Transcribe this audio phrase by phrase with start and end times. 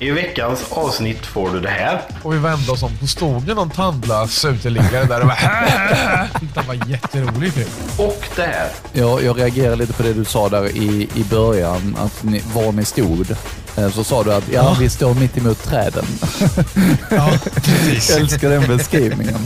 [0.00, 2.00] I veckans avsnitt får du det här.
[2.22, 2.90] Och vi vände oss om.
[3.00, 5.36] Då stod det någon tandlös uteliggare där och bara
[6.40, 7.68] Tyckte han var jätterolig typ.
[7.98, 8.68] Och det här.
[8.92, 12.72] Jag, jag reagerar lite på det du sa där i, i början, att ni, var
[12.72, 13.30] ni stod.
[13.76, 14.76] Eh, Så sa du att ja, Ja.
[14.80, 16.04] vi står mitt emot träden.
[17.10, 18.10] Ja, precis.
[18.10, 19.38] Jag älskar den beskrivningen.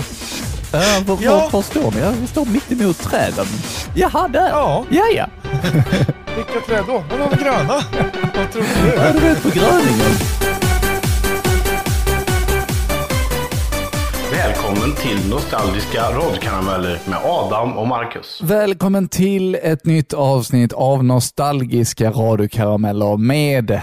[0.72, 1.30] Ja, var, Ja.
[1.38, 2.00] var, var står ni?
[2.00, 3.46] Ja, vi står mitt emot träden.
[3.94, 4.48] Jaha, där.
[4.48, 4.84] Ja.
[4.90, 5.02] ja.
[5.16, 5.26] ja.
[6.36, 7.04] Vilka träd då?
[7.10, 7.82] De gröna.
[8.36, 8.94] Vad tror du?
[8.96, 10.12] Ja, du vet på gröningen.
[14.82, 18.40] Välkommen till Nostalgiska radkarameller med Adam och Marcus.
[18.42, 23.80] Välkommen till ett nytt avsnitt av Nostalgiska radiokarameller med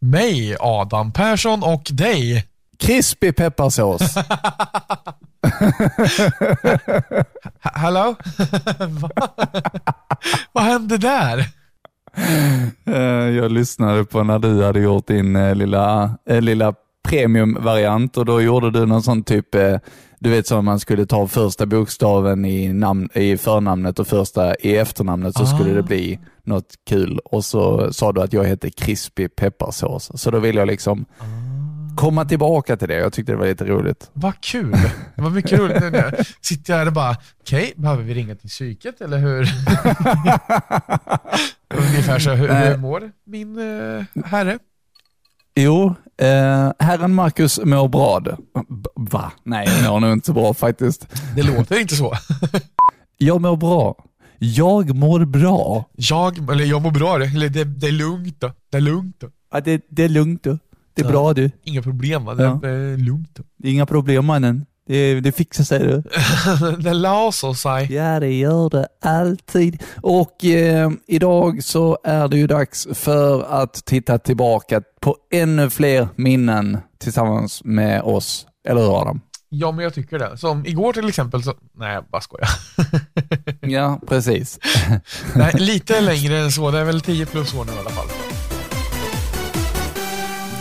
[0.00, 2.44] Mig, Adam Persson och dig.
[2.78, 4.00] krispig pepparsås.
[7.62, 8.14] Ha- Hallå?
[8.88, 9.10] Va?
[10.52, 11.44] Vad hände där?
[12.86, 13.02] Eh,
[13.36, 16.74] Jag lyssnade på när du hade gjort din eh, lilla, eh, lilla
[17.08, 19.54] premiumvariant och då gjorde du någon sån typ,
[20.18, 24.76] du vet som man skulle ta första bokstaven i, namn, i förnamnet och första i
[24.76, 25.74] efternamnet så skulle Ah.
[25.74, 30.10] det bli något kul och så sa du att jag heter Crispy Pepparsås.
[30.22, 31.04] Så då vill jag liksom
[31.96, 32.94] komma tillbaka till det.
[32.94, 34.10] Jag tyckte det var lite roligt.
[34.12, 34.70] Vad kul.
[35.16, 35.80] Det var mycket roligt.
[35.92, 36.02] Nu
[36.40, 39.48] sitter jag här och bara, okej, behöver vi ringa till psyket eller hur?
[41.74, 42.30] Ungefär så.
[42.30, 44.58] Hur, hur mår min uh, herre?
[45.60, 48.20] Jo, eh, herren Marcus mår bra.
[48.20, 49.32] B- Va?
[49.44, 51.06] Nej, jag mår nog inte så bra faktiskt.
[51.36, 52.12] Det låter inte så.
[53.20, 53.94] Jag mår bra.
[54.38, 55.84] Jag mår bra.
[55.96, 58.52] Jag, eller jag mår bra, det, eller det, det är lugnt då.
[58.70, 59.28] Det är lugnt då.
[59.52, 60.42] Ja, det, det är lugnt.
[60.42, 60.50] Det
[61.02, 61.08] är Ja.
[61.10, 61.50] bra du.
[61.64, 62.34] Inga problem va?
[62.34, 62.50] Det Ja.
[62.68, 63.42] är lugnt då.
[63.56, 64.66] Det är inga problem mannen.
[64.88, 66.02] Det, det fixar sig du.
[66.82, 67.92] det löser sig.
[67.94, 69.82] Ja, det gör det alltid.
[70.02, 76.08] Och eh, idag så är det ju dags för att titta tillbaka på ännu fler
[76.16, 78.46] minnen tillsammans med oss.
[78.68, 79.20] Eller hur Adam?
[79.48, 80.38] Ja, men jag tycker det.
[80.38, 81.54] Som igår till exempel så...
[81.76, 82.48] Nej, jag bara skojar.
[83.60, 84.58] Ja, precis.
[85.34, 86.70] Nej, lite längre än så.
[86.70, 88.06] Det är väl 10 plus år nu i alla fall.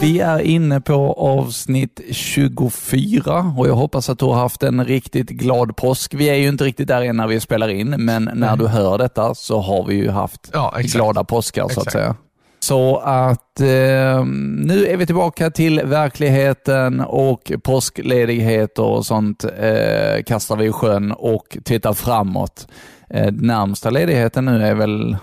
[0.01, 5.29] Vi är inne på avsnitt 24 och jag hoppas att du har haft en riktigt
[5.29, 6.13] glad påsk.
[6.13, 8.57] Vi är ju inte riktigt där än när vi spelar in, men när Nej.
[8.57, 10.93] du hör detta så har vi ju haft Ja, exakt.
[10.95, 11.91] glada påskar så att Exakt.
[11.91, 12.15] säga.
[12.59, 14.25] Så att eh,
[14.65, 21.11] nu är vi tillbaka till verkligheten och påskledigheter och sånt eh, kastar vi i sjön
[21.11, 22.67] och tittar framåt.
[23.09, 25.17] Eh, närmsta ledigheten nu är väl,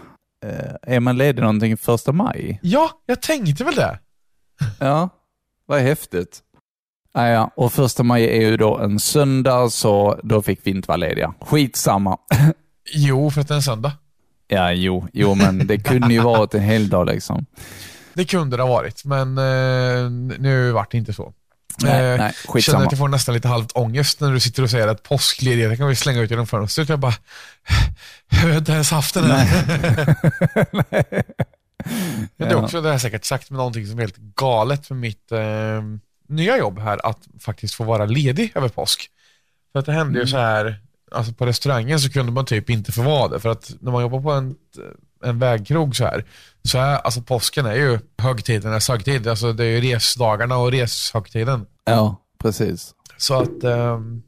[0.46, 2.58] eh, är man ledig någonting första maj?
[2.62, 3.98] Ja, jag tänkte väl det.
[4.78, 5.08] Ja,
[5.66, 6.40] vad häftigt.
[7.14, 10.88] Ah, ja, och första maj är ju då en söndag, så då fick vi inte
[10.88, 11.34] vara lediga.
[11.40, 12.18] Skitsamma.
[12.94, 13.92] Jo, för att det är en söndag.
[14.48, 17.46] Ja, jo, jo men det kunde ju varit en helgdag liksom.
[18.14, 21.32] Det kunde det ha varit, men eh, nu vart det inte så.
[21.82, 22.84] Nej, Eh, nej, känner skitsamma.
[22.84, 25.88] att jag får nästan lite halvt ångest när du sitter och säger att påskledigheten kan
[25.88, 26.88] vi slänga ut genom fönstret.
[26.88, 27.14] Jag bara,
[28.30, 29.64] jag har inte ens haft den här.
[32.36, 34.86] Men det är också, det har jag säkert sagt, med någonting som är helt galet
[34.86, 35.82] för mitt eh,
[36.28, 39.10] nya jobb här, att faktiskt få vara ledig över påsk.
[39.72, 40.20] För att det hände Mm.
[40.20, 40.80] ju så här,
[41.10, 44.02] alltså på restaurangen så kunde man typ inte få vara det, för att när man
[44.02, 44.54] jobbar på en,
[45.24, 46.24] en vägkrog så här,
[46.64, 51.66] så är, alltså påsken är ju högtidernas högtid, alltså det är ju resdagarna och reshögtiden.
[51.84, 52.94] Ja, precis.
[53.16, 54.22] Så att ehm,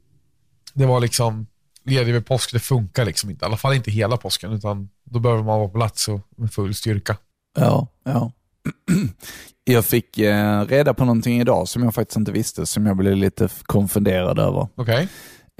[0.74, 1.46] det var liksom,
[1.84, 3.44] ledig vid påsk, det funkar liksom inte.
[3.44, 6.52] I alla fall inte hela påsken, utan då behöver man vara på plats och med
[6.52, 7.16] full styrka.
[7.56, 8.32] Ja, ja.
[9.68, 13.16] Jag fick eh, reda på någonting idag som jag faktiskt inte visste, som jag blev
[13.16, 14.68] lite konfunderad över.
[14.76, 15.08] Okej?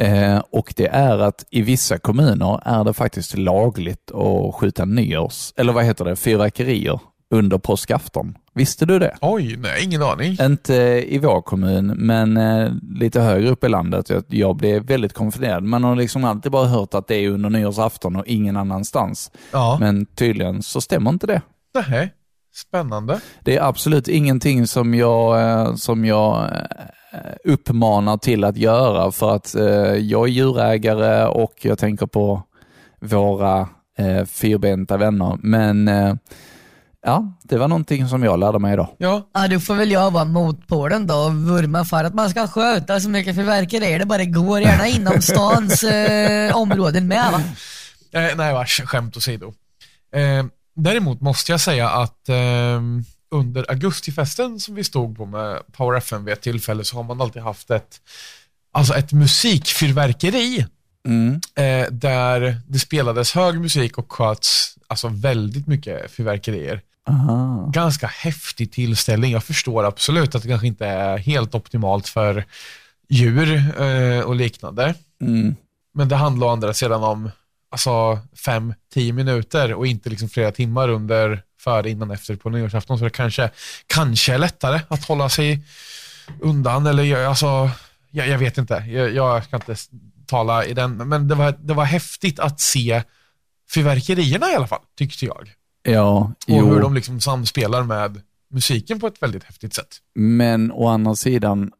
[0.00, 5.52] Eh, och det är att i vissa kommuner är det faktiskt lagligt att skjuta nyårs,
[5.56, 8.36] eller vad heter det, fyrverkerier under påskafton.
[8.54, 9.16] Visste du det?
[9.20, 10.36] Oj, nej, ingen aning.
[10.40, 10.74] Inte
[11.08, 14.10] i vår kommun, men eh, lite högre upp i landet.
[14.10, 15.62] Jag, jag blev väldigt konfunderad.
[15.62, 19.30] Man har liksom alltid bara hört att det är under nyårsafton och ingen annanstans.
[19.52, 21.42] Ja, Men tydligen så stämmer inte det.
[21.88, 22.12] Nej.
[22.54, 23.20] Spännande.
[23.40, 26.44] Det är absolut ingenting som jag, eh, som jag
[27.12, 29.64] eh, uppmanar till att göra för att eh,
[29.94, 32.42] jag är djurägare och jag tänker på
[33.00, 33.68] våra
[34.26, 35.38] fyrbenta vänner.
[35.42, 35.90] Men
[37.06, 38.88] ja, det var någonting som jag lärde mig idag.
[38.98, 42.46] Ja, Ja, då får väl jag vara motpolen då och vurma för att man ska
[42.46, 47.40] sköta så mycket fyrverkerier det bara går, gärna inom stans eh, områden med va?
[48.20, 49.52] eh, nej vars, skämt åsido.
[50.14, 50.44] Eh,
[50.76, 52.80] däremot måste jag säga att eh,
[53.30, 57.20] under augustifesten som vi stod på med Power FM vid ett tillfälle så har man
[57.20, 58.00] alltid haft ett,
[58.72, 60.66] alltså ett musikfyrverkeri
[61.06, 61.40] Mm.
[61.54, 66.80] eh, där det spelades hög musik och sköts alltså väldigt mycket fyrverkerier.
[67.08, 67.70] Aha.
[67.72, 69.32] Ganska häftig tillställning.
[69.32, 72.44] Jag förstår absolut att det kanske inte är helt optimalt för
[73.08, 74.94] djur eh, och liknande.
[75.20, 75.56] Mm.
[75.94, 77.30] Men det handlar å andra sidan om
[77.76, 82.98] alltså, fem, tio minuter och inte liksom flera timmar under före, innan, efter på nyårsafton.
[82.98, 83.50] Så det kanske,
[83.86, 85.60] kanske är lättare att hålla sig
[86.40, 86.86] undan.
[86.86, 87.70] Eller alltså,
[88.10, 88.74] jag, jag vet inte.
[88.74, 89.76] Jag, jag ska inte
[90.26, 90.96] tala i den.
[90.96, 93.02] Men det var, det var häftigt att se
[93.70, 95.52] fyrverkerierna i alla fall, tyckte jag.
[95.82, 96.66] Ja, Och jo.
[96.66, 98.20] hur de liksom samspelar med
[98.50, 99.96] musiken på ett väldigt häftigt sätt.
[100.14, 101.72] Men å andra sidan,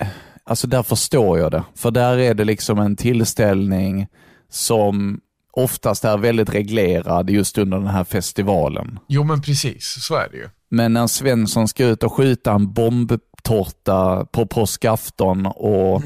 [0.00, 0.08] eh,
[0.44, 1.64] alltså där förstår jag det.
[1.74, 4.06] För där är det liksom en tillställning
[4.48, 5.20] som
[5.56, 8.98] oftast är väldigt reglerad just under den här festivalen.
[9.08, 9.96] Jo, men precis.
[10.04, 10.48] Så är det ju.
[10.70, 16.02] Men när Svensson ska ut och skjuta en bombtårta på påskafton och...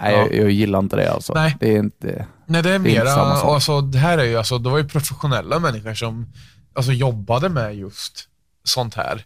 [0.00, 1.34] Nej, jag, jag gillar inte det alltså.
[1.34, 1.56] Nej.
[1.60, 2.26] Det är inte...
[2.46, 4.78] Nej, det är Det är inte mera, alltså, det här är ju, alltså, det var
[4.78, 6.26] ju professionella människor som
[6.74, 8.28] alltså, jobbade med just
[8.64, 9.24] sånt här.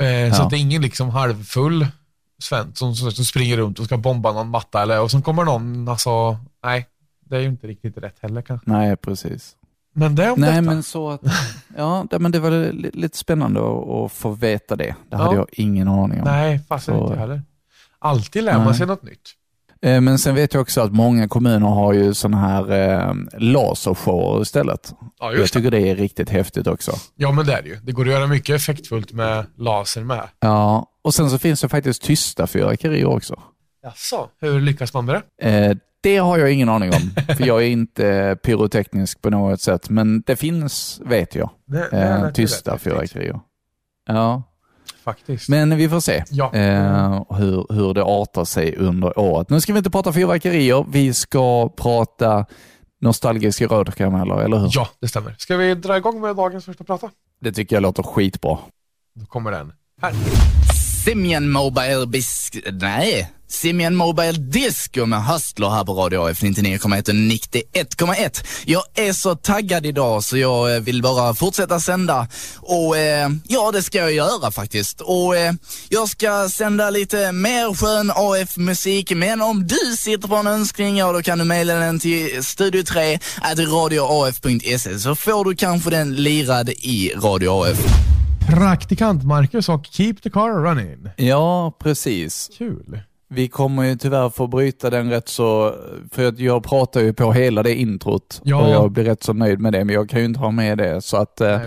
[0.00, 0.44] Eh, Så Ja.
[0.44, 1.86] att det är ingen liksom halvfull
[2.42, 5.88] Svensson som, som springer runt och ska bomba någon matta eller, och så kommer någon,
[5.88, 6.86] alltså, nej,
[7.34, 8.70] det är ju inte riktigt rätt heller kanske.
[8.70, 9.56] Nej, precis.
[9.94, 10.62] Men det om Nej, detta.
[10.62, 11.20] men så att...
[11.76, 14.94] Ja, det, men det var li- lite spännande att, att få veta det.
[15.10, 15.36] Det hade Ja.
[15.36, 16.24] jag ingen aning om.
[16.24, 17.42] Nej, fasen inte heller.
[17.98, 19.30] Alltid lär man sig något nytt.
[19.82, 22.70] Eh, Men sen vet jag också att många kommuner har ju sådana här
[23.08, 24.94] eh, lasershower istället.
[25.00, 25.58] Ja, Jag just det.
[25.60, 26.92] tycker det är riktigt häftigt också.
[27.16, 27.76] Ja, men det är det ju.
[27.82, 30.28] Det går att göra mycket effektfullt med laser med.
[30.40, 33.42] Ja, och sen så finns det faktiskt tysta fyrverkerier också.
[33.82, 35.48] Jaså, hur lyckas man med det?
[35.48, 39.90] Eh, det har jag ingen aning om, för jag är inte pyroteknisk på något sätt,
[39.90, 43.40] men det finns, vet jag, det, det eh, tysta fyrverkerier.
[44.06, 44.42] Ja,
[45.04, 45.48] Faktiskt.
[45.48, 46.54] men vi får se Ja.
[46.54, 49.50] eh, hur, hur det artar sig under året.
[49.50, 52.46] Nu ska vi inte prata fyrverkerier, vi ska prata
[53.00, 54.68] nostalgiska rödkarameller, eller hur?
[54.72, 55.34] Ja, det stämmer.
[55.38, 57.10] Ska vi dra igång med dagens första prata?
[57.40, 58.58] Det tycker jag låter skitbra.
[59.14, 59.72] Då kommer den.
[60.02, 60.12] Här.
[61.04, 62.56] Simian Mobile Bisk...
[62.72, 63.30] Nej.
[63.48, 68.44] Simian Mobile Disco med Hustler här på Radio AF 99,1 och 91,1.
[68.64, 72.28] Jag är så taggad idag så jag eh, vill bara fortsätta sända.
[72.56, 75.00] Och eh, ja, det ska jag göra faktiskt.
[75.00, 75.52] Och eh,
[75.88, 79.10] jag ska sända lite mer skön AF-musik.
[79.10, 83.20] Men om du sitter på en önskning, ja då kan du mejla den till studio3
[83.58, 87.78] radioaf.se så får du kanske den lirad i Radio AF.
[88.50, 91.08] Praktikant Marcus och Keep the car running.
[91.16, 92.50] Ja, precis.
[92.58, 93.00] Kul.
[93.28, 95.74] Vi kommer ju tyvärr få bryta den rätt så,
[96.12, 98.56] för jag pratar ju på hela det introt Ja.
[98.62, 100.78] och jag blir rätt så nöjd med det, men jag kan ju inte ha med
[100.78, 101.00] det.
[101.00, 101.60] Så att eh,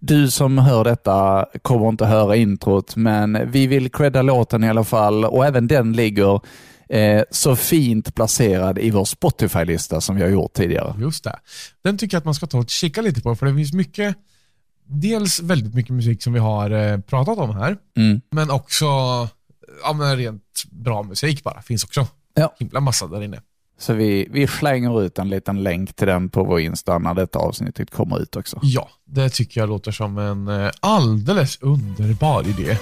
[0.00, 4.84] du som hör detta kommer inte höra introt, men vi vill credda låten i alla
[4.84, 6.40] fall och även den ligger
[6.88, 10.94] eh, så fint placerad i vår Spotify-lista som vi har gjort tidigare.
[11.00, 11.36] Just det.
[11.84, 14.16] Den tycker jag att man ska ta och kika lite på, för det finns mycket,
[14.88, 18.20] dels väldigt mycket musik som vi har eh, pratat om här, Mm.
[18.30, 18.84] men också
[19.82, 21.62] ja, men rent bra musik bara.
[21.62, 22.54] Finns också Ja.
[22.58, 23.40] himla massa där inne.
[23.80, 27.38] Så vi, vi slänger ut en liten länk till den på vår Insta när detta
[27.38, 28.58] avsnittet kommer ut också.
[28.62, 32.78] Ja, det tycker jag låter som en eh, alldeles underbar idé.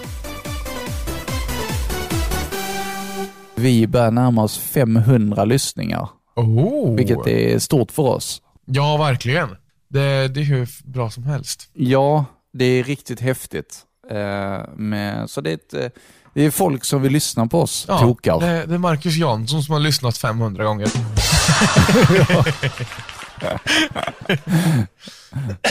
[3.54, 6.94] Vi börjar närma oss 500 lyssningar, Oh.
[6.96, 8.42] vilket är stort för oss.
[8.64, 9.48] Ja, verkligen.
[9.96, 11.68] Det, det är hur bra som helst.
[11.72, 13.78] Ja, det är riktigt häftigt.
[14.10, 15.86] Eh, med, så det är, ett, eh,
[16.34, 18.40] det är folk som vill lyssna på oss, Ja, tokar.
[18.40, 20.88] det, det är Marcus Jansson som har lyssnat 500 gånger.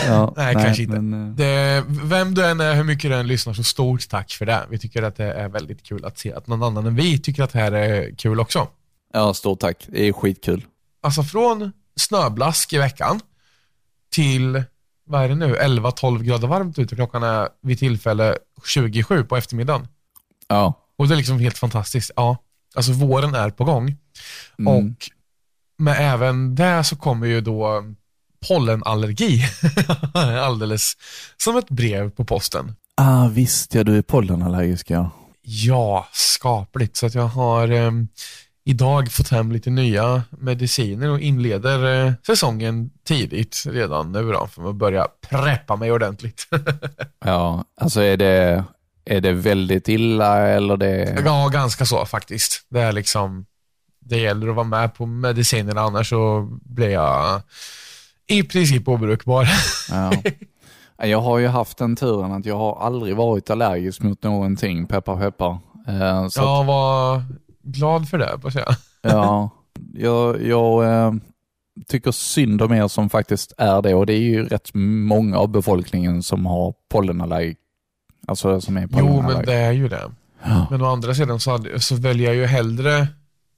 [0.06, 1.00] Ja, Nej, kanske inte.
[1.00, 4.30] Men, eh, Det, vem du än är, hur mycket du än lyssnar, så stort tack
[4.32, 4.66] för det.
[4.70, 7.42] Vi tycker att det är väldigt kul att se att någon annan än vi tycker
[7.42, 8.68] att det här är kul också.
[9.12, 9.86] ja, stort tack.
[9.88, 10.64] Det är skitkul.
[11.02, 13.20] Alltså från snöblask i veckan
[14.10, 14.62] till,
[15.06, 16.94] vad är det nu, 11-12 grader varmt ute.
[16.94, 18.36] Klockan är vid tillfälle
[18.66, 19.88] 27 på eftermiddagen.
[20.48, 20.74] Ja.
[20.98, 22.10] Och det är liksom helt fantastiskt.
[22.16, 22.36] Ja,
[22.74, 23.96] alltså våren är på gång.
[24.58, 24.72] Mm.
[24.72, 25.10] Och
[25.78, 27.84] med även det så kommer ju då
[28.48, 29.42] pollenallergi
[30.42, 30.96] alldeles
[31.36, 32.74] som ett brev på posten.
[32.94, 35.10] Ah, visst ja, du är pollenallergisk ja.
[35.42, 36.96] Ja, skapligt.
[36.96, 37.90] Så att jag har eh,
[38.68, 44.70] idag fått hem lite nya mediciner och inleder eh, säsongen tidigt redan nu då, för
[44.70, 46.48] att börja preppa mig ordentligt.
[47.24, 48.64] Ja, alltså är det,
[49.04, 51.22] är det väldigt illa eller det...
[51.24, 52.66] ja, ganska så faktiskt.
[52.68, 53.46] Det är liksom,
[54.00, 57.40] det gäller att vara med på medicinerna, annars så blir jag
[58.26, 59.48] i princip obrukbar.
[59.90, 60.12] Ja.
[61.06, 65.16] Jag har ju haft den turen att jag har aldrig varit allergisk mot någonting, peppar
[65.16, 65.58] peppar.
[65.88, 67.22] Eh, Så Jag var
[67.66, 68.76] glad för det, på säga.
[69.02, 69.50] Ja,
[69.94, 71.12] jag, jag, eh,
[71.86, 75.48] tycker synd om er som faktiskt är det och det är ju rätt många av
[75.48, 77.56] befolkningen som har pollenallergi.
[78.26, 80.10] Alltså som är Jo, men det är ju det.
[80.42, 80.66] Ja.
[80.70, 83.08] Men å andra sidan så, hade, så väljer jag ju hellre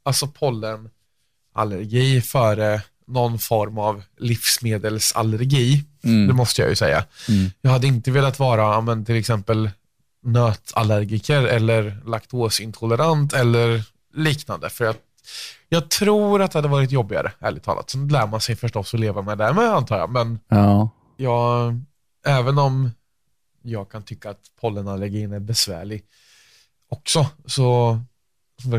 [0.02, 5.84] alltså pollenallergi före någon form av livsmedelsallergi.
[6.02, 6.36] Det Mm.
[6.36, 7.04] måste jag ju säga.
[7.28, 7.50] Mm.
[7.60, 9.70] Jag hade inte velat vara men, till exempel
[10.22, 13.82] nötallergiker eller laktosintolerant eller
[14.18, 14.70] liknande.
[14.70, 14.94] För jag,
[15.68, 17.90] jag tror att det hade varit jobbigare, ärligt talat.
[17.90, 20.10] Sen lär man sig förstås att leva med det med, antar jag.
[20.10, 20.90] Men Ja.
[21.16, 21.74] jag,
[22.26, 22.90] även om
[23.62, 26.04] jag kan tycka att pollenallergin är besvärlig
[26.90, 27.98] också, så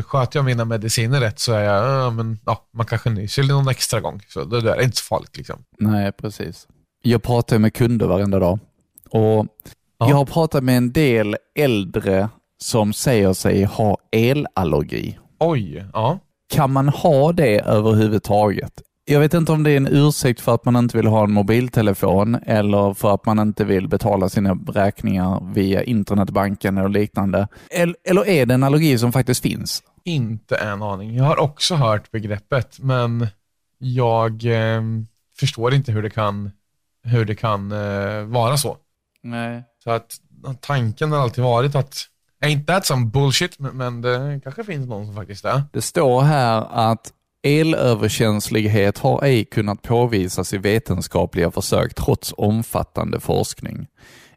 [0.06, 3.68] sköter jag mina mediciner rätt så är jag, ja, men, ja, man kanske nyser någon
[3.68, 4.22] extra gång.
[4.28, 5.36] Så det där är inte så farligt.
[5.36, 5.64] Liksom.
[5.78, 6.68] Nej, precis.
[7.02, 8.58] Jag pratar med kunder varenda dag
[9.10, 9.46] och
[9.98, 10.08] Ja.
[10.08, 12.28] jag har pratat med en del äldre
[12.58, 15.18] som säger sig ha elallergi.
[15.40, 16.18] Oj, ja.
[16.48, 18.82] Kan man ha det överhuvudtaget?
[19.04, 21.32] Jag vet inte om det är en ursäkt för att man inte vill ha en
[21.32, 27.48] mobiltelefon eller för att man inte vill betala sina räkningar via internetbanken eller liknande.
[28.04, 29.82] Eller, är det en allergi som faktiskt finns?
[30.04, 31.14] Inte en aning.
[31.16, 33.26] Jag har också hört begreppet, men
[33.78, 34.82] jag eh,
[35.38, 36.50] förstår inte hur det kan,
[37.04, 38.76] hur det kan eh, vara så.
[39.22, 39.64] Nej.
[39.84, 40.16] Så att
[40.60, 42.04] tanken har alltid varit att,
[42.44, 45.62] ain't that some bullshit, men, men det kanske finns någon som faktiskt är.
[45.72, 53.86] Det står här att elöverkänslighet har ej kunnat påvisas i vetenskapliga försök trots omfattande forskning.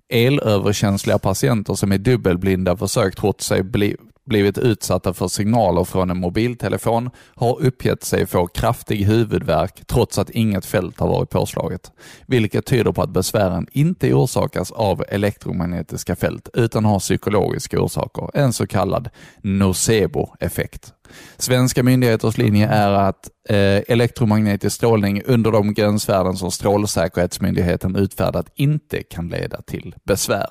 [0.10, 3.96] Elöverkänsliga patienter som är dubbelblinda försökt trots sig bli,
[4.26, 10.30] blivit utsatta för signaler från en mobiltelefon har uppgett sig få kraftig huvudvärk trots att
[10.30, 11.92] inget fält har varit påslaget.
[12.28, 18.54] Vilket tyder på att besvären inte orsakas av elektromagnetiska fält utan har psykologiska orsaker, en
[18.54, 19.10] så kallad
[19.42, 20.94] nocebo-effekt.
[21.38, 29.04] Svenska myndigheters linje är att eh, elektromagnetisk strålning under de gränsvärden som Strålsäkerhetsmyndigheten utfärdat inte
[29.04, 30.50] kan leda till besvär.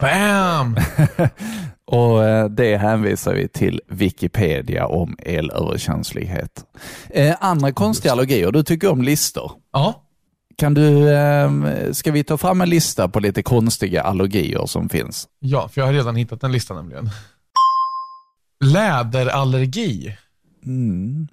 [0.00, 0.76] Bam!
[1.86, 6.64] Och eh, Det hänvisar vi till Wikipedia om elöverkänslighet.
[7.10, 9.52] Eh, andra konstiga allergier, du tycker om listor.
[9.72, 10.02] Ja,
[10.58, 11.50] Kan du, eh,
[11.92, 15.28] ska vi ta fram en lista på lite konstiga allergier som finns?
[15.38, 17.10] ja, för jag har redan hittat en lista nämligen.
[18.64, 20.16] Läderallergi.
[20.64, 21.28] Mm.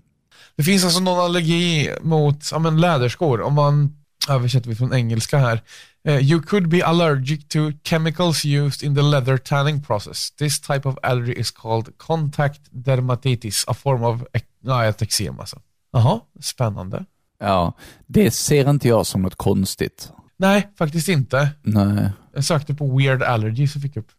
[0.56, 3.42] Det finns alltså någon allergi mot ja, men läderskor.
[3.42, 3.98] Om man
[4.30, 5.62] översätter vi från engelska här.
[6.08, 10.32] Eh, you could be allergic to chemicals used in the leather tanning process.
[10.32, 15.40] This type of allergy is called contact dermatitis, a form of ek- ja, ett eksem
[15.40, 15.60] alltså.
[15.92, 17.06] Jaha, spännande.
[17.40, 17.74] Ja,
[18.08, 20.12] det ser inte jag som något konstigt.
[20.38, 21.50] Nej, faktiskt inte.
[21.62, 22.10] Nej.
[22.34, 24.12] Jag sökte på weird allergy så fick jag upp.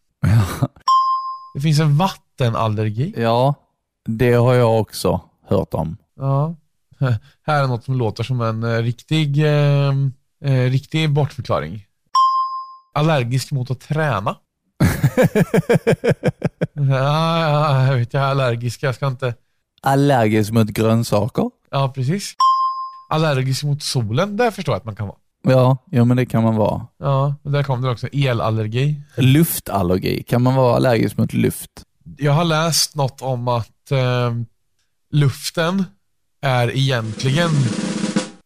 [1.54, 3.14] Det finns en vattenallergi.
[3.16, 3.54] Ja,
[4.08, 5.96] det har jag också hört om.
[6.16, 6.54] Ja.
[7.46, 9.92] Här är något som låter som en eh, riktig, eh,
[10.44, 11.86] eh, riktig bortförklaring.
[12.94, 14.36] Allergisk mot att träna.
[16.72, 18.82] ja, ja, jag vet, jag är allergisk.
[18.82, 19.34] Jag ska inte...
[19.82, 21.50] Allergisk mot grönsaker?
[21.70, 22.34] Ja, precis.
[23.10, 25.18] Allergisk mot solen, det förstår jag att man kan vara.
[25.42, 26.86] Ja, ja men det kan man vara.
[26.98, 28.08] Ja, och där kom det också.
[28.12, 29.00] Elallergi.
[29.16, 31.70] Luftallergi, kan man vara allergisk mot luft?
[32.16, 34.32] Jag har läst något om att eh,
[35.10, 35.84] luften
[36.42, 37.50] är egentligen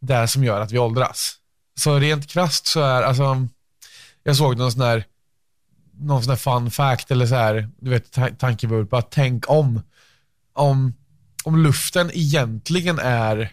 [0.01, 1.38] det som gör att vi åldras.
[1.79, 3.47] Så rent krasst så är, alltså,
[4.23, 5.05] jag såg någon sån här,
[6.01, 9.81] någon sån här fun fact eller så här, du vet ta- tankevurpa, tänk om,
[10.53, 10.95] om,
[11.45, 13.53] om luften egentligen är,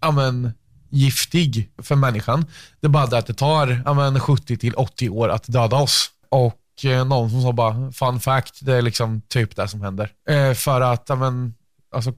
[0.00, 0.52] ja men,
[0.90, 2.46] giftig för människan.
[2.80, 5.76] Det är bara det att det tar ja, men, 70 till 80 år att döda
[5.76, 6.10] oss.
[6.28, 10.10] Och eh, någon som sa bara, fun fact, det är liksom typ det som händer.
[10.28, 11.54] Eh, för att, ja men,
[11.94, 12.12] alltså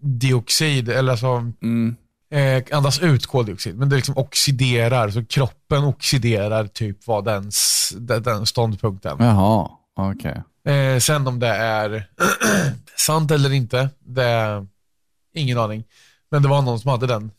[0.00, 1.96] koldioxid, eller alltså Mm
[2.30, 7.50] eh, andas ut koldioxid, men det liksom oxiderar, så kroppen oxiderar typ vad den,
[8.24, 9.16] den, ståndpunkten.
[9.20, 10.42] Jaha, okej.
[10.74, 12.08] Eh, sen om det är
[12.96, 14.66] sant eller inte, det är
[15.34, 15.84] ingen aning.
[16.30, 17.30] Men det var någon som hade den,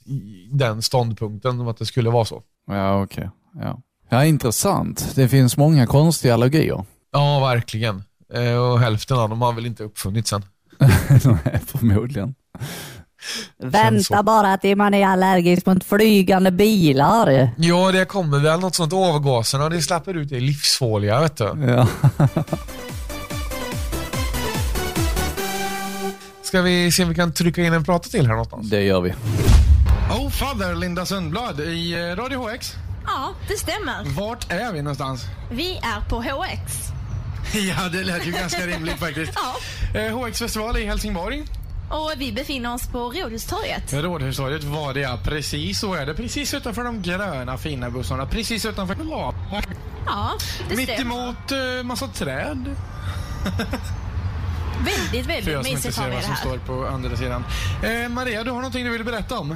[0.51, 2.43] den ståndpunkten om att det skulle vara så.
[2.67, 3.29] Ja, okej.
[3.61, 3.81] Ja.
[4.09, 5.11] ja, intressant.
[5.15, 6.85] Det finns många konstiga allergier.
[7.11, 8.03] Ja, verkligen.
[8.33, 10.45] Eh, och hälften av dem har väl inte uppfunnits än.
[10.79, 12.35] Nej, förmodligen.
[13.57, 17.49] Vänta bara till man är allergisk mot flygande bilar.
[17.57, 19.69] Ja, det kommer väl något sånt avgaserna.
[19.69, 21.43] Det släpper ut det livsfarliga, vet du.
[21.67, 21.87] Ja.
[26.41, 28.69] Ska vi se om vi kan trycka in en prata till här någonstans?
[28.69, 29.13] Det gör vi.
[30.11, 32.73] Oh, fader Linda Sundblad i eh, Radio HX.
[33.05, 34.03] Ja, det stämmer.
[34.05, 35.23] Vart är vi någonstans?
[35.51, 36.73] Vi är på HX.
[37.53, 39.31] Ja, det lät ju ganska rimligt faktiskt.
[39.93, 39.99] Ja.
[39.99, 41.43] Eh, HX festival i Helsingborg.
[41.89, 43.93] Och vi befinner oss på Rådhustorget.
[43.93, 46.13] Rådhustorget var det ja, precis så är det.
[46.13, 48.25] Precis utanför de gröna fina bussarna.
[48.25, 48.97] Precis utanför
[50.05, 50.33] Ja,
[50.69, 51.01] det Mitt stämmer.
[51.01, 52.75] emot uh, massa träd.
[54.85, 56.41] Väldigt, För väldigt jag som inte mysigt har ser vi vad det som här.
[56.41, 57.45] står på andra sidan.
[57.83, 59.51] Eh, Maria, du har någonting du vill berätta om?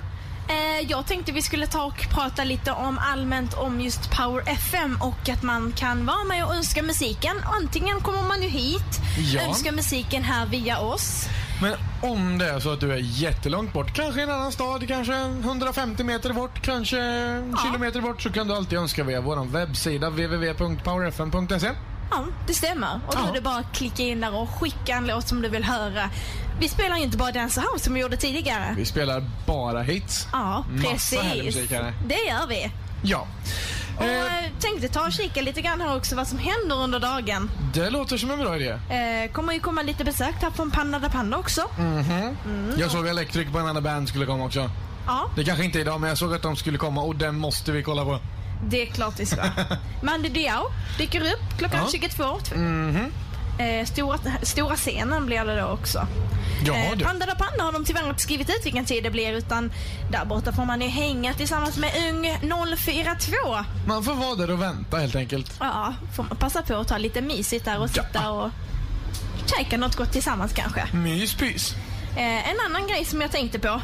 [0.47, 4.97] Eh, jag tänkte vi skulle ta och prata lite om allmänt om just Power FM
[5.01, 7.35] och att man kan vara med och önska musiken.
[7.61, 9.41] Antingen kommer man ju hit, Ja.
[9.41, 11.25] önskar musiken här via oss.
[11.61, 14.87] Men om det är så att du är jättelångt bort, kanske i en annan stad,
[14.87, 19.45] kanske 150 meter bort, kanske en kilometer bort, så kan du alltid önska via vår
[19.45, 21.69] webbsida www.powerfm.se.
[22.11, 22.99] Ja, det stämmer.
[23.07, 23.29] Och då Ja.
[23.29, 26.09] är det bara att klicka in där och skicka en låt som du vill höra.
[26.59, 28.73] Vi spelar ju inte bara Dance House som vi gjorde tidigare.
[28.77, 30.27] Vi spelar bara hits.
[30.31, 31.55] Ja, precis.
[32.07, 32.71] Det gör vi.
[33.03, 33.27] Ja.
[33.97, 36.99] Och Eh, eh, tänkte ta och kika lite grann här också vad som händer under
[36.99, 37.51] dagen.
[37.73, 38.69] det låter som en bra idé.
[38.69, 41.61] Eh, kommer ju komma lite besök här från Panda da Panda också.
[41.77, 42.35] Mm.
[42.77, 44.69] Jag såg Electric Banana Band skulle komma också.
[45.07, 47.35] Ja, Det kanske inte är idag, men jag såg att de skulle komma och den
[47.35, 48.19] måste vi kolla på.
[48.69, 49.41] det är klart vi ska.
[50.03, 50.63] Mandy Diao
[50.97, 51.99] dyker upp klockan Ja.
[52.09, 52.23] 22.
[53.61, 56.07] Eh, stora, stora scenen blir det då också.
[56.65, 56.99] Ja, Eh.
[56.99, 59.71] Panda da Panda har de tyvärr inte skrivit ut vilken tid det blir utan
[60.11, 62.37] där borta får man ju hänga tillsammans med Ung
[62.77, 63.35] 042.
[63.87, 65.53] Man får vara där och vänta helt enkelt.
[65.59, 68.03] Ja, får man passa på att ta lite mysigt där och Ja.
[68.03, 68.49] sitta och
[69.57, 70.87] käka något gott tillsammans kanske.
[70.93, 71.75] Myspys.
[72.17, 73.81] Eh, en annan grej som jag tänkte på.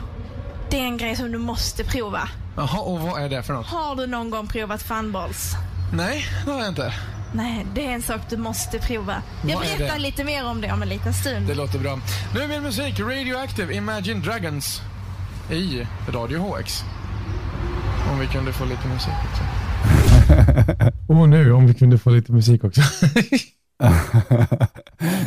[0.69, 2.29] Det är en grej som du måste prova.
[2.57, 3.67] Jaha, och vad är det för något?
[3.67, 5.51] Har du någon gång provat funballs?
[5.93, 6.93] Nej, det har jag inte.
[7.33, 9.21] Nej, det är en sak du måste prova.
[9.47, 10.01] Jag Vad är berättar det?
[10.01, 11.47] lite mer om det om en liten stund.
[11.47, 11.99] Det låter bra.
[12.33, 14.81] Nu är min musik Radioactive Imagine Dragons
[15.51, 16.83] i Radio HX.
[18.11, 19.43] Om vi kunde få lite musik också.
[21.21, 22.81] Och nu om vi kunde få lite musik också.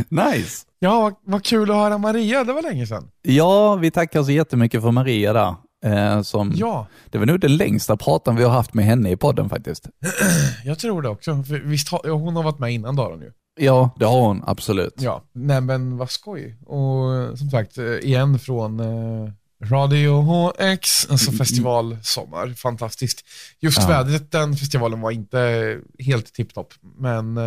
[0.08, 0.66] nice.
[0.78, 2.44] ja, vad, vad kul att höra Maria.
[2.44, 3.08] Det var länge sedan.
[3.22, 5.54] Ja, vi tackar så jättemycket för Maria där.
[5.84, 9.16] Eh, som, Ja, Det var nog den längsta pratan vi har haft med henne i
[9.16, 9.88] podden faktiskt.
[10.64, 11.42] jag tror det också.
[11.42, 13.32] För visst har, hon har varit med innan Daron ju.
[13.60, 14.94] Ja, det har hon absolut.
[14.98, 16.56] Ja, nej men vad skoj.
[16.66, 19.30] Och som sagt, eh, igen från eh,
[19.70, 22.54] Radio HX, alltså festival sommar.
[22.56, 23.24] Fantastiskt.
[23.60, 23.88] Just Ja.
[23.88, 27.42] vädret den festivalen var inte helt tipptopp, men eh,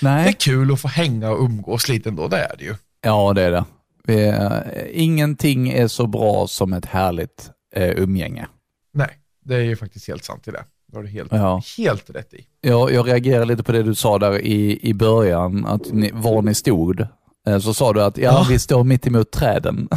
[0.00, 2.74] det är Nej, kul att få hänga och umgås lite ändå, det är det ju.
[3.02, 3.64] ja det är det.
[4.08, 4.52] Eh,
[4.92, 8.46] ingenting är så bra som ett härligt eh, umgänge.
[8.94, 9.08] Nej,
[9.44, 10.64] det är ju faktiskt helt sant i det.
[10.92, 11.62] Det har du helt, Ja.
[11.76, 12.44] helt rätt i.
[12.60, 16.42] Jag, jag reagerar lite på det du sa där i, i början, att ni, var
[16.42, 17.06] ni stod.
[17.46, 18.46] Eh, Så sa du att ja, Ja.
[18.48, 19.88] vi står mitt emot träden.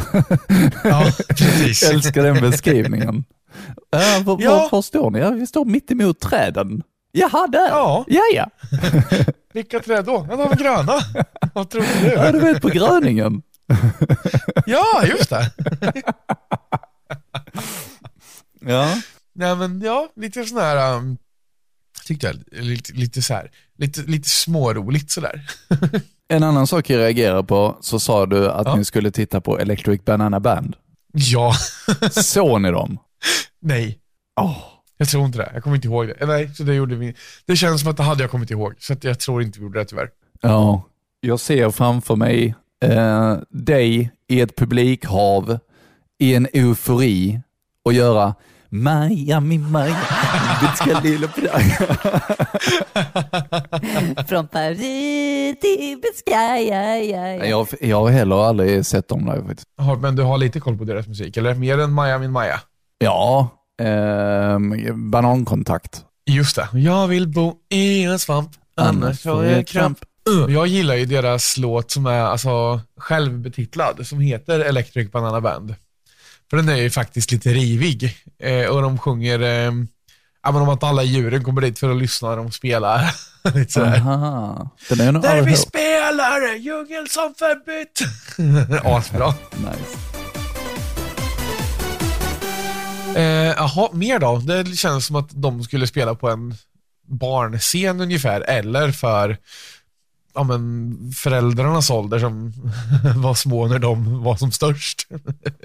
[0.84, 1.82] Ja, precis.
[1.82, 3.24] Jag älskar den beskrivningen.
[3.92, 4.68] Äh, var, Ja.
[4.72, 5.18] var, står ni?
[5.18, 6.82] Ja, vi står mitt emot träden.
[7.12, 7.68] Jaha, där.
[7.68, 8.04] Ja.
[8.08, 8.46] ja, ja.
[9.52, 10.26] Vilka träd då?
[10.30, 10.92] Ja, de gröna.
[11.54, 12.38] Vad Ja, du?
[12.38, 13.42] du vet på gröningen.
[14.66, 15.50] Ja, just det.
[18.60, 19.00] Ja.
[19.34, 21.18] Nej men ja, lite sån här, um,
[22.06, 25.46] tyckte jag, lite, lite så här, lite, lite småroligt sådär.
[26.30, 28.76] En annan sak jag reagerar på, så sa du att Ja.
[28.76, 30.76] ni skulle titta på Electric Banana Band.
[31.12, 31.52] Ja,
[32.10, 32.98] Såg ni dem?
[33.60, 33.98] nej.
[34.40, 34.58] Åh.
[34.96, 35.50] Jag tror inte det.
[35.54, 36.12] Jag kommer inte ihåg det.
[36.12, 37.14] Eh, Nej, så det gjorde vi.
[37.46, 39.78] Det känns som att det hade jag kommit ihåg, så jag tror inte vi gjorde
[39.78, 40.10] det tyvärr.
[40.40, 40.82] Ja,
[41.20, 45.58] jag ser framför mig eh, dig i ett publikhav
[46.18, 47.40] i en eufori
[47.84, 48.34] och göra
[48.70, 49.94] Miami, Miami,
[50.60, 51.88] bitska lilla Praga.
[54.28, 56.96] Från Paris till Biscaya.
[56.98, 57.44] Ja, ja.
[57.44, 59.66] jag, jag har heller aldrig sett dem live faktiskt.
[59.78, 61.54] Har- Men du har lite koll på deras musik, eller?
[61.54, 62.60] Mer än Maja min Maja?
[62.98, 63.48] Ja,
[63.82, 66.04] ehm, banankontakt.
[66.30, 66.68] Just det.
[66.72, 69.98] Jag vill bo i en svamp, annars får jag kramp.
[70.28, 70.52] Uh.
[70.54, 75.74] Jag gillar ju deras låt som är alltså självbetitlad, som heter Electric Banana Band.
[76.50, 78.16] För den är ju faktiskt lite rivig.
[78.42, 79.72] Eh, och de sjunger eh,
[80.42, 83.14] om att alla djuren kommer dit för att lyssna när de spelar.
[83.54, 83.96] lite sådär.
[83.96, 84.70] Aha.
[84.88, 88.00] Den är jag nog Där vi spelar djungel som förbytt.
[88.84, 89.34] Asbra.
[89.50, 89.98] Nice.
[93.20, 94.36] Eh, mer då?
[94.38, 96.54] Det känns som att de skulle spela på en
[97.06, 99.36] barnscen ungefär, eller för
[100.38, 102.52] ja, men, föräldrarnas ålder som
[103.16, 105.06] var små när de var som störst.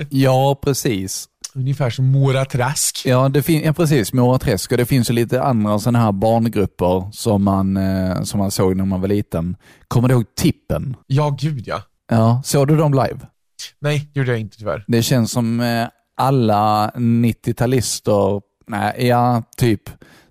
[0.09, 1.27] Ja, precis.
[1.55, 3.01] Ungefär som Mora Träsk.
[3.05, 4.13] Ja, det fin- ja precis.
[4.13, 8.39] Mora Träsk och det finns ju lite andra sådana här barngrupper som man, eh, som
[8.39, 9.55] man såg när man var liten.
[9.87, 10.95] Kommer du ihåg Tippen?
[11.07, 11.81] Ja, gud ja.
[12.11, 13.19] Ja, såg du dem live?
[13.81, 14.83] Nej, gjorde jag inte tyvärr.
[14.87, 19.81] Det känns som eh, alla 90-talister Nej, ja, typ.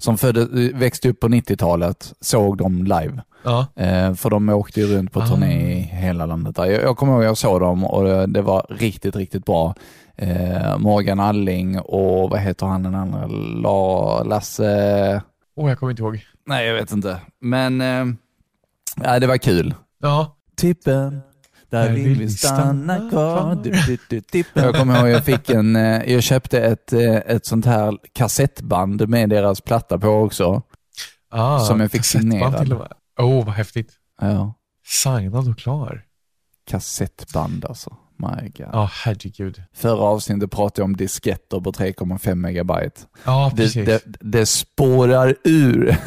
[0.03, 3.23] Som födde, växte upp på 90-talet, såg dem live.
[3.45, 3.67] Ja.
[3.77, 5.27] Eh, för de åkte ju runt på Ah.
[5.27, 6.57] turné i hela landet.
[6.57, 6.67] Där.
[6.67, 9.75] Jag, jag kommer ihåg jag såg dem och det, det var riktigt, riktigt bra.
[10.17, 13.27] Eh, Morgan Alling och vad heter han den andra?
[13.63, 15.23] La, Lasse...
[15.57, 16.25] Åh, jag kommer inte ihåg.
[16.47, 17.19] Nej, jag vet inte.
[17.41, 18.05] Men eh,
[19.03, 19.75] ja, det var kul.
[20.03, 20.37] Ja.
[20.57, 21.21] Tippen,
[21.73, 23.55] där Där vill vi stanna kvar.
[23.63, 24.45] Du, du, du.
[24.55, 29.09] Jag kommer ihåg jag fick en, eh, jag köpte ett, eh, ett sånt här kassettband
[29.09, 30.63] med deras platta på också.
[31.31, 32.73] Ah, Som jag fick signerad.
[33.19, 33.93] Åh, oh, vad häftigt.
[34.21, 34.55] Ja,
[34.87, 36.03] Signad och klar.
[36.67, 37.97] kassettband alltså.
[38.17, 38.69] My God.
[38.73, 39.63] Ja, herregud.
[39.75, 43.01] Förra avsnittet pratade jag om disketter på 3,5 megabyte.
[43.25, 43.87] Ja, Det, precis.
[43.87, 45.97] det, det spårar ur.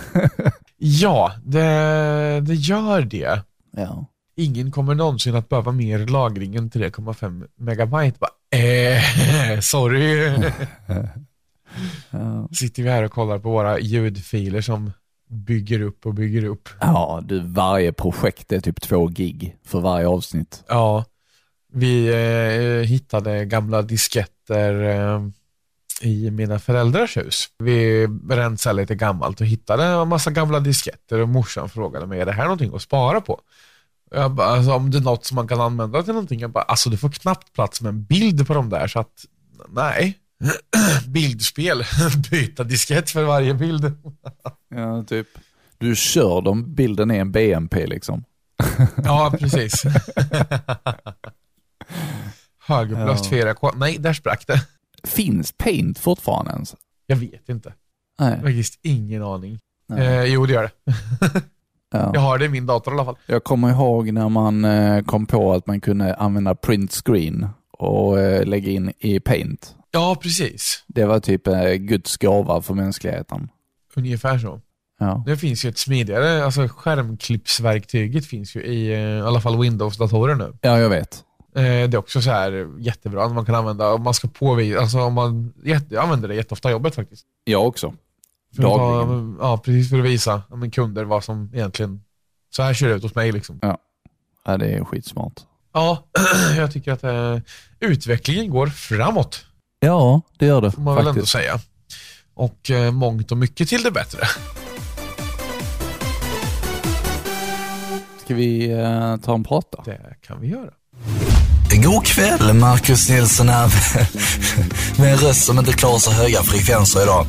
[0.77, 3.41] Ja, det, det gör det.
[3.71, 4.05] ja.
[4.37, 8.17] Ingen kommer någonsin att behöva mer lagring än 3,5 megabyte.
[8.19, 10.33] Bara, eh, sorry.
[12.11, 12.49] Ja.
[12.51, 14.91] Sitter vi här och kollar på våra ljudfiler som
[15.29, 16.69] bygger upp och bygger upp.
[16.81, 20.63] ja, du, varje projekt är typ två gig för varje avsnitt.
[20.67, 21.05] Ja,
[21.73, 25.21] vi eh, hittade gamla disketter eh,
[26.01, 27.45] i mina föräldrars hus.
[27.57, 32.25] Vi rensade lite gammalt och hittade en massa gamla disketter och morsan frågade mig, är
[32.25, 33.41] det här någonting att spara på?
[34.11, 36.63] Jag bara, alltså, om det är något som man kan använda till någonting, jag bara,
[36.63, 39.25] alltså du får knappt plats med en bild på dem där så att,
[39.69, 40.19] nej.
[41.07, 41.83] Bildspel,
[42.31, 43.93] byta diskett för varje bild.
[44.69, 45.27] Ja, typ.
[45.77, 48.23] Du kör dem, bilden är en BMP liksom.
[49.03, 49.83] Ja, precis.
[52.67, 53.53] Högerupplöst Ja.
[53.53, 53.71] 4K.
[53.75, 54.65] Nej, där sprack det.
[55.03, 56.75] Finns Paint fortfarande ens?
[57.07, 57.73] Jag vet inte.
[58.19, 58.41] Nej.
[58.41, 59.59] Faktiskt ingen aning.
[59.97, 60.71] Eh, jo, det gör det.
[61.95, 62.11] Ja.
[62.13, 63.17] Jag har det i min dator i alla fall.
[63.25, 68.19] Jag kommer ihåg när man eh, kom på att man kunde använda print screen och
[68.19, 69.75] eh, lägga in i Paint.
[69.91, 70.83] Ja, precis.
[70.87, 73.49] Det var typ eh, Guds gåva för mänskligheten.
[73.95, 74.61] Ungefär så.
[74.99, 75.23] Ja.
[75.25, 80.53] Det finns ju ett smidigare, alltså skärmklippsverktyget finns ju i i alla fall Windows-datorer nu.
[80.61, 81.23] ja, jag vet.
[81.53, 85.13] Det är också så här jättebra, man kan använda, om man ska påvisa, alltså om
[85.13, 87.25] man, jag använder det jätteofta i jobbet faktiskt.
[87.43, 87.93] Jag också.
[88.55, 89.37] För att Dagligen.
[89.41, 92.01] ja, precis för att visa ja, men kunder vad som egentligen,
[92.55, 93.59] så här ser det ut hos mig liksom.
[94.45, 95.33] Ja, det är skitsmart.
[95.73, 96.03] Ja,
[96.57, 97.37] jag tycker att eh,
[97.79, 99.45] utvecklingen går framåt,
[99.79, 101.31] Ja, det gör det får man väl ändå faktiskt.
[101.31, 101.59] säga.
[102.33, 104.19] Och eh, mångt och mycket till det bättre.
[108.23, 109.81] Ska vi eh, ta en prata?
[109.85, 110.69] Det kan vi göra.
[111.83, 113.69] God kväll, Marcus Nilsson här
[115.01, 117.25] med en röst som inte klarar så höga frekvenser idag.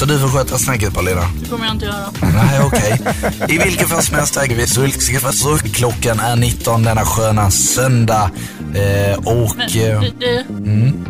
[0.00, 1.20] Så du får sköta snacket Paulina.
[1.42, 2.12] Det kommer jag inte göra.
[2.20, 3.00] Nej, okej.
[3.48, 5.74] I vilken fall som helst äger vi sulk.
[5.74, 8.30] Klockan är 19 denna sköna söndag.
[8.74, 11.06] Eh, och Men eh, du, du, mm,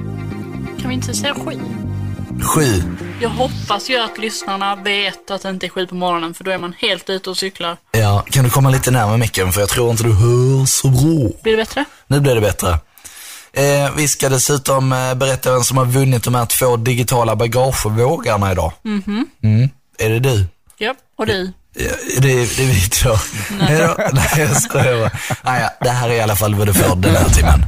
[0.81, 1.61] kan vi inte säga sju?
[2.42, 2.83] sju.
[3.20, 6.50] Jag hoppas ju att lyssnarna vet att det inte är sju på morgonen för då
[6.50, 7.76] är man helt ute och cyklar.
[7.92, 11.31] Ja, kan du komma lite närmare micken för jag tror inte du hör så bra.
[11.42, 11.85] Blir det bättre?
[12.07, 12.79] Nu blir det bättre.
[13.52, 18.52] Eh, vi ska dessutom eh, berätta vem som har vunnit de här två digitala bagagevågarna
[18.52, 18.72] idag.
[18.82, 19.26] Mhm.
[19.42, 19.68] Mm.
[19.98, 20.46] Är det du?
[20.78, 21.52] Ja, och du?
[21.74, 23.18] Ja, det, det vet jag.
[23.58, 25.10] Nej, då, nej jag skojar bara.
[25.42, 27.60] Ah, ja, det här är i alla fall vad du får den här timmen.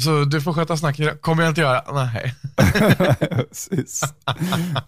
[0.00, 1.82] Så du får sköta snacket, kommer jag inte göra.
[1.92, 2.34] Nej.
[3.48, 4.02] Precis.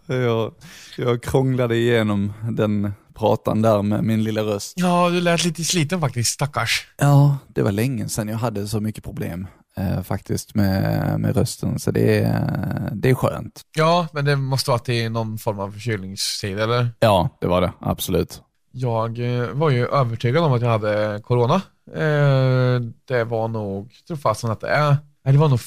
[0.07, 0.53] Jag,
[0.97, 4.73] jag krånglade igenom den pratan där med min lilla röst.
[4.77, 6.87] Ja, du lät lite sliten faktiskt, stackars.
[6.99, 9.47] Ja, det var länge sedan jag hade så mycket problem
[9.77, 13.61] eh, faktiskt med, med rösten, så det är, det är skönt.
[13.77, 16.89] Ja, men det måste vara till någon form av förkylningstid, eller?
[17.01, 18.43] Ja, det var det, absolut.
[18.73, 21.55] Jag eh, var ju övertygad om att jag hade corona.
[21.95, 25.61] Eh, det var nog, tror fasen att det är, nej det var nog,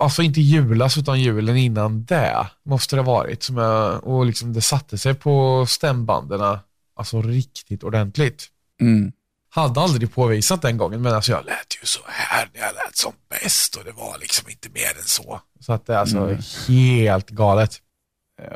[0.00, 3.42] alltså inte julas utan julen innan det måste det ha varit.
[3.42, 6.58] Som jag, och liksom det satte sig på stämbanden,
[6.96, 8.48] alltså riktigt ordentligt.
[8.80, 9.12] Mm.
[9.52, 12.96] Hade aldrig påvisat den gången, men alltså jag lät ju så här när jag lät
[12.96, 15.40] som bäst och det var liksom inte mer än så.
[15.60, 16.38] Så att det är alltså Mm.
[16.68, 17.76] helt galet.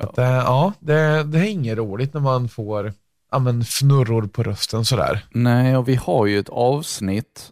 [0.00, 0.12] Ja.
[0.16, 2.92] Det, ja, det, det är inget roligt när man får
[3.30, 5.26] ja, men fnurror på rösten sådär.
[5.30, 7.50] Nej, och vi har ju ett avsnitt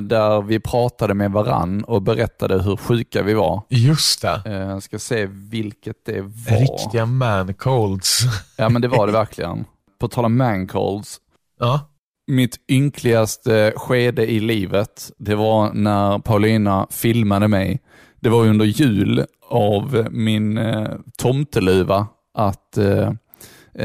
[0.00, 3.62] där vi pratade med varann och berättade hur sjuka vi var.
[3.68, 4.42] Just det.
[4.46, 6.58] Eh, jag ska se vilket det var.
[6.60, 8.20] Riktiga man colds.
[8.56, 9.64] Ja, men det var det verkligen.
[10.00, 11.18] På tal om mancolds,
[11.60, 11.80] Ja.
[12.26, 17.80] mitt ynkligaste skede i livet, det var när Paulina filmade mig.
[18.20, 20.88] Det var under jul av min eh,
[21.18, 22.06] tomteluva
[22.38, 23.08] att, eh,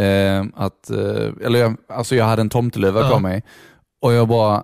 [0.04, 3.10] eh, att eh, eller jag, alltså jag hade en tomteluva Ja.
[3.10, 3.44] på mig
[4.02, 4.64] och jag bara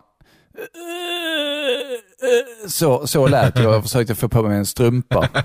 [2.67, 3.73] Så, så lät jag.
[3.73, 5.29] Jag försökte få på mig en strumpa.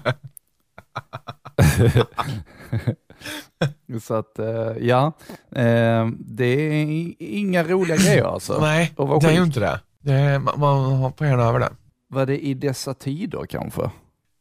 [4.03, 5.12] Så att, eh, ja.
[5.57, 8.59] Eh, Det är inga roliga grejer alltså.
[8.61, 9.81] Nej, det är ju inte det.
[10.00, 11.70] det är, man hoppar gärna över det.
[12.09, 13.90] Var det i dessa tider kanske?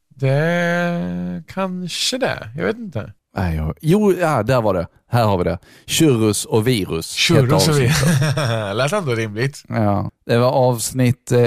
[0.08, 2.50] Det kanske det.
[2.56, 3.12] Jag vet inte.
[3.36, 3.74] Nej, jag...
[3.80, 4.86] Jo, ja, där var det.
[5.08, 5.58] Här har vi det.
[5.86, 7.16] Churros och virus.
[7.16, 7.86] Churros och vi.
[7.86, 8.36] avsnittet.
[8.76, 9.62] Lät ändå rimligt.
[9.68, 11.38] Ja, det var avsnitt eh,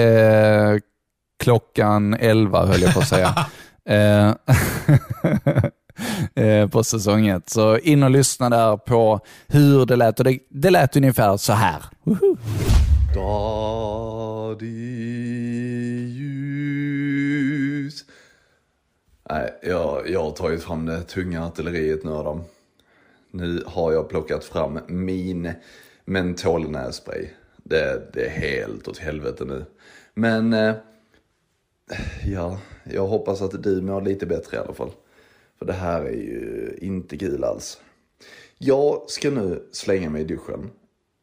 [1.42, 3.34] klockan 11 höll jag på att säga.
[3.88, 4.28] eh,
[6.44, 7.50] eh, på säsong ett.
[7.50, 10.18] Så in och lyssna där på hur det lät.
[10.18, 11.82] Och det, det lät ungefär så här.
[12.04, 12.18] ljus.
[19.30, 22.40] Nej, jag, jag har tagit fram det tunga artilleriet nu Adam.
[23.30, 25.52] Nu har jag plockat fram min
[26.04, 27.28] mentolnässpray.
[27.56, 29.64] Det, det är helt åt helvete nu.
[30.14, 30.74] Men, eh,
[32.26, 34.90] ja, jag hoppas att du mår lite bättre i alla fall.
[35.58, 37.80] För det här är ju inte kul alls.
[38.58, 40.70] Jag ska nu slänga mig i duschen.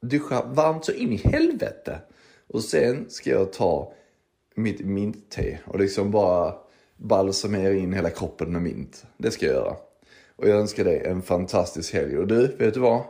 [0.02, 2.00] Duscha varmt så in i helvete.
[2.48, 3.94] Och sen ska jag ta
[4.56, 6.65] mitt mintte och liksom bara
[6.98, 9.06] balsamera in hela kroppen med mint.
[9.18, 9.76] Det ska jag göra.
[10.36, 12.18] Och jag önskar dig en fantastisk helg.
[12.18, 13.02] Och du, vet du vad?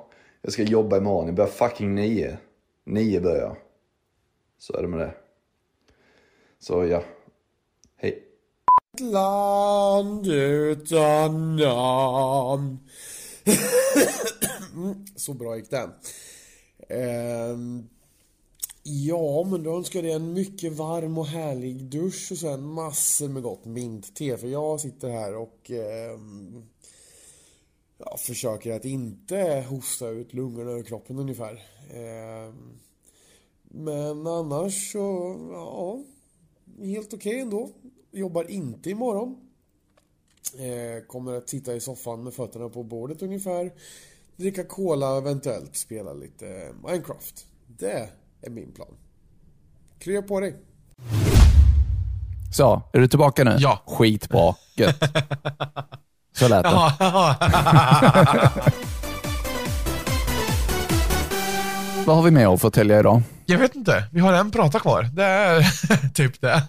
[0.42, 1.26] Jag ska jobba imorgon.
[1.26, 2.38] Jag börjar fucking nio.
[2.84, 3.56] Nio börjar jag.
[4.58, 5.14] Så är det med det.
[6.60, 7.04] Så ja.
[7.98, 8.24] Hej.
[8.94, 12.80] Ett land utan namn.
[15.16, 15.90] Så bra gick den.
[16.90, 17.90] Um
[18.88, 23.30] ja, men då önskar jag dig en mycket varm och härlig dusch och sen massor
[23.30, 24.38] med gott mintte.
[24.38, 26.20] För jag sitter här och eh,
[27.98, 31.54] ja, försöker att inte hosta ut lungorna ur kroppen ungefär.
[31.90, 32.54] Eh,
[33.64, 36.04] men annars så, ja,
[36.86, 37.70] helt okej ändå.
[38.12, 39.38] Jobbar inte imorgon.
[40.58, 43.74] Eh, kommer att sitta i soffan med fötterna på bordet ungefär.
[44.36, 47.48] Dricka cola eventuellt spela lite Minecraft.
[47.68, 48.10] Det
[48.46, 48.88] är min plan.
[50.00, 50.56] Krya på dig.
[52.52, 53.56] Så, är du tillbaka nu?
[53.60, 53.84] Ja.
[53.88, 54.56] Skitbra.
[54.76, 55.00] Gött.
[56.38, 56.70] Så lät det.
[56.70, 57.36] Jaha.
[62.06, 63.22] Vad har vi med att förtälja idag?
[63.46, 64.08] Jag vet inte.
[64.12, 65.04] Vi har en prata kvar.
[65.04, 65.64] Det är
[66.14, 66.64] typ det.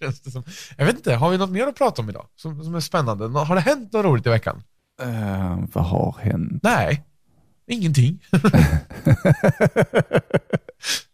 [0.00, 0.42] Känns det som.
[0.76, 1.14] Jag vet inte.
[1.14, 2.26] Har vi något mer att prata om idag?
[2.36, 3.38] Som, som är spännande?
[3.38, 4.62] Har det hänt något roligt i veckan?
[5.02, 6.60] Eh, vad har hänt?
[6.62, 7.04] Nej.
[7.66, 8.18] Ingenting.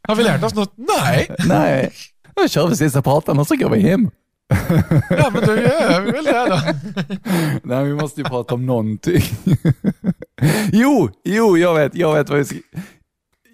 [0.08, 0.72] Har vi lärt oss något?
[0.76, 1.30] Nej.
[1.48, 1.92] Nej,
[2.34, 4.10] då kör vi sista pratan och så går vi hem.
[5.10, 6.58] Ja, men då gör vi väl det då.
[7.62, 9.22] Nej, vi måste ju prata om någonting.
[10.72, 12.56] jo, jo, jag vet, jag vet vad vi ska,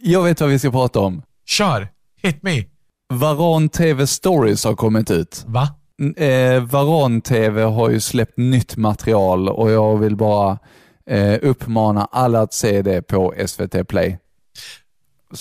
[0.03, 1.23] jag vet vad vi ska prata om.
[1.47, 1.89] Kör.
[2.23, 2.65] Hit me.
[3.13, 5.45] Varan TV Stories har kommit ut.
[5.47, 5.69] Va?
[6.17, 10.59] Eh, Varan TV har ju släppt nytt material och jag vill bara
[11.11, 14.19] eh, uppmana alla att se det på SVT Play.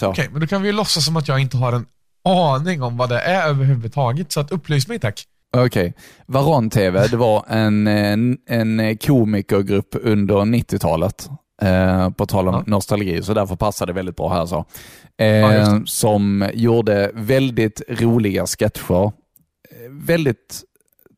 [0.01, 1.85] Okej, men då kan vi ju låtsas som att jag inte har en
[2.25, 4.31] aning om vad det är överhuvudtaget.
[4.31, 5.23] Så att upplys mig tack.
[5.57, 5.93] Okej.
[6.25, 11.29] Varan TV, det var en, en, en komikergrupp under 90-talet.
[11.61, 12.63] Eh, på tal om Ja.
[12.67, 14.45] nostalgi, så därför passar det väldigt bra här.
[14.45, 14.65] Så.
[15.17, 19.03] Ja, Eh, just som gjorde väldigt roliga sketcher.
[19.05, 19.11] Eh,
[19.91, 20.61] väldigt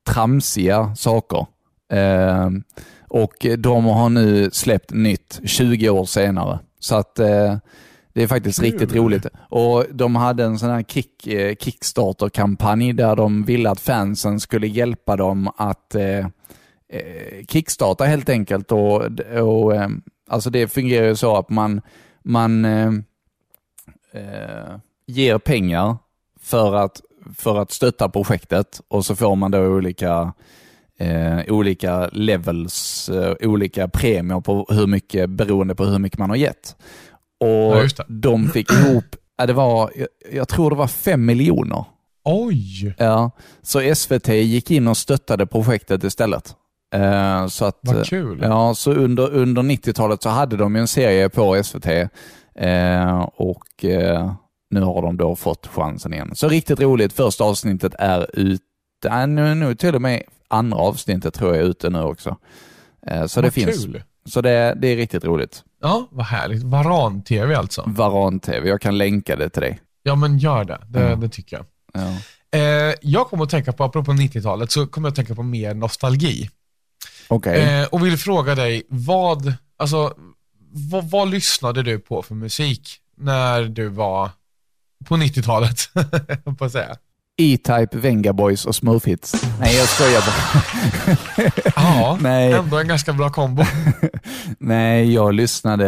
[0.10, 1.46] tramsiga saker.
[1.94, 2.50] Eh,
[3.10, 6.60] och de har nu släppt nytt 20 år senare.
[6.80, 7.56] Så att eh,
[8.14, 8.72] det är faktiskt Kul.
[8.72, 9.26] riktigt roligt.
[9.50, 14.68] Och de hade en sån här kick, eh, Kickstarter-kampanj där de ville att fansen skulle
[14.68, 16.20] hjälpa dem att eh,
[16.90, 18.72] eh, kickstarta helt enkelt.
[18.72, 19.02] Och,
[19.42, 19.90] och, eh,
[20.30, 21.82] alltså det fungerar ju så att man,
[22.24, 22.92] man eh,
[24.14, 24.76] eh,
[25.08, 25.98] ger pengar
[26.40, 27.02] för att,
[27.38, 30.34] för att stötta projektet och så får man då olika
[31.02, 36.38] eh, olika levels, eh, olika premier på hur mycket, beroende på hur mycket man har
[36.38, 36.76] gett.
[37.42, 38.04] Och Ja, det.
[38.08, 39.06] de fick ihop,
[39.38, 41.86] ja, det var, jag, jag tror det var fem miljoner.
[42.24, 42.96] Oj.
[42.98, 46.56] Ja, så SVT gick in och stöttade projektet istället.
[46.96, 48.40] Eh, så att, Vad kul.
[48.44, 51.86] Ja, så under, under 90-talet så hade de en serie på SVT
[52.56, 54.34] eh, och eh,
[54.70, 56.32] nu har de då fått chansen igen.
[56.36, 57.14] Så riktigt roligt.
[57.14, 58.64] Första avsnittet är ute.
[59.08, 62.38] Äh, nu, nu till och med andra avsnittet tror jag är ute nu också.
[63.28, 63.86] Så det Vad finns.
[63.86, 64.04] kul.
[64.26, 65.64] Så det, det är riktigt roligt.
[65.82, 66.64] Ja, vad härligt.
[66.64, 67.84] Varan-TV alltså.
[67.88, 68.70] Varan-TV.
[68.70, 69.80] Jag kan länka det till dig.
[70.04, 70.82] Ja, men gör det.
[70.88, 71.16] Det, Ja.
[71.16, 71.66] det tycker jag.
[71.94, 72.18] Ja.
[72.60, 75.74] Eh, jag kommer att tänka på, apropå 90-talet, så kommer jag att tänka på mer
[75.74, 76.50] nostalgi.
[77.28, 77.62] Okej.
[77.82, 80.14] Eh, och vill fråga dig, vad, alltså,
[80.92, 84.30] vad, vad lyssnade du på för musik när du var
[85.06, 85.78] på 90-talet?
[86.46, 86.96] höll på att säga.
[87.42, 89.34] E-Type, Venga Boys och Smurfhits.
[89.60, 91.72] Nej, jag skojar bara.
[91.76, 92.52] Ja, Nej.
[92.54, 93.64] ändå en ganska bra kombo.
[94.60, 95.86] Nej, jag lyssnade,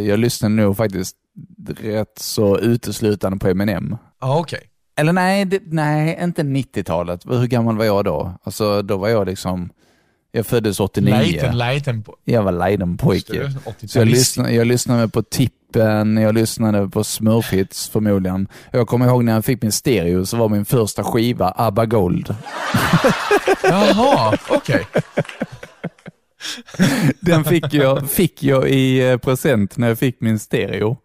[0.00, 1.16] jag lyssnade nog faktiskt
[1.80, 3.96] rätt så uteslutande på Eminem.
[4.20, 4.60] Ja, okej.
[4.96, 7.20] Eller nej, det, nej inte 90-talet.
[7.26, 8.34] Hur gammal var jag då?
[8.44, 9.70] Alltså, då var jag liksom,
[10.32, 11.22] jag föddes 89.
[11.22, 12.16] Liten, liten på.
[12.24, 13.36] Jag var liten pojke.
[13.36, 13.92] Just det, 80-talist.
[13.92, 15.22] Så jag lyssnade, jag lyssnade på
[15.70, 18.48] Tippen, jag lyssnade på Smurfhits förmodligen.
[18.70, 22.34] Jag kommer ihåg när jag fick min stereo så var min första skiva ABBA Gold.
[23.62, 24.86] Jaha, okej.
[27.20, 30.96] Den fick jag, fick jag i eh, present när jag fick min stereo.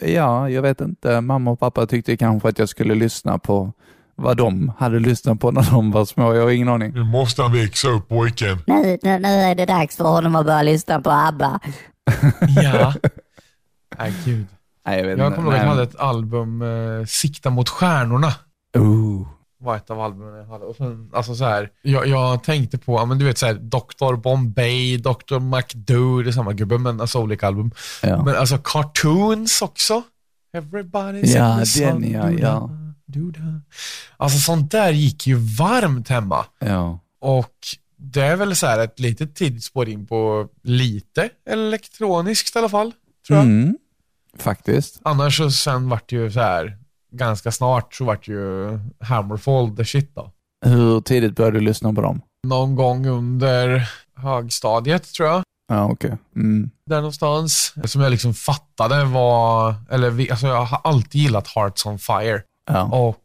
[0.00, 1.20] Ja, jag vet inte.
[1.20, 3.72] Mamma och pappa tyckte kanske att jag skulle lyssna på
[4.16, 6.34] vad de hade lyssnat på när de var små.
[6.34, 6.92] Jag har ingen aning.
[6.92, 8.58] Nu måste han växa upp pojken.
[8.66, 11.60] Nu, nu, nu är det dags för honom att börja lyssna på ABBA.
[12.62, 12.94] Ja.
[13.98, 14.46] Nej, gud.
[14.86, 15.68] Nej, jag vet Jag kommer ihåg att Nej.
[15.68, 18.34] hade ett album, eh, Sikta mot stjärnorna.
[18.76, 19.28] Ooh.
[19.60, 20.64] var ett av albumen jag hade.
[20.64, 23.54] Och sen, alltså så här, jag, jag tänkte på, ja, men du vet så här,
[23.54, 24.16] Dr.
[24.16, 25.38] Bombay, Dr.
[25.38, 27.70] McDo, det är samma gubbe, men alltså olika album.
[28.02, 28.24] Ja.
[28.24, 30.02] Men alltså cartoons också.
[30.56, 32.70] Everybody's Ja, den ja, do-da, ja.
[33.06, 33.60] do-da.
[34.16, 36.44] Alltså sånt där gick ju varmt hemma.
[36.58, 36.98] Ja.
[37.20, 37.54] Och
[37.96, 42.68] det är väl så här ett litet tidigt spår in på lite elektroniskt i alla
[42.68, 42.92] fall,
[43.26, 43.46] tror jag.
[43.46, 43.76] Mm.
[44.42, 45.00] Faktiskt.
[45.02, 46.78] Annars så sen vart det ju så här,
[47.12, 50.32] ganska snart så vart ju Hammerfall the shit då.
[50.66, 52.20] Hur tidigt började du lyssna på dem?
[52.46, 55.42] Någon gång under högstadiet tror jag.
[55.68, 56.16] Ja, okej.
[56.36, 56.70] Mm.
[56.86, 57.74] Där någonstans.
[57.84, 62.42] Som jag liksom fattade var, eller alltså jag har alltid gillat Hearts on Fire.
[62.66, 62.82] Ja.
[62.82, 63.24] Och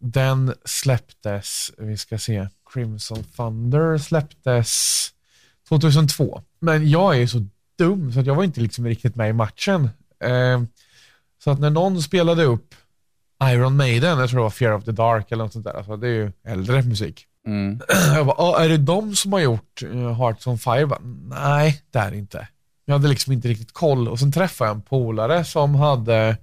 [0.00, 5.08] den släpptes, vi ska se, Crimson Thunder släpptes
[5.68, 6.42] 2002.
[6.60, 7.46] Men jag är ju så
[7.78, 9.90] dum så att jag var inte liksom riktigt med i matchen.
[10.24, 10.62] Eh,
[11.44, 12.74] så att när någon spelade upp
[13.44, 15.96] Iron Maiden, jag tror det var Fear of the Dark eller något sånt där, alltså
[15.96, 17.24] det är ju äldre musik.
[17.46, 17.80] Mm.
[18.14, 20.86] Jag bara, "Ah, är det de som har gjort uh, Hearts on Fire?
[20.86, 22.48] Bara, Nej, det är det inte.
[22.84, 26.36] Jag hade liksom inte riktigt koll och sen träffade jag en polare som hade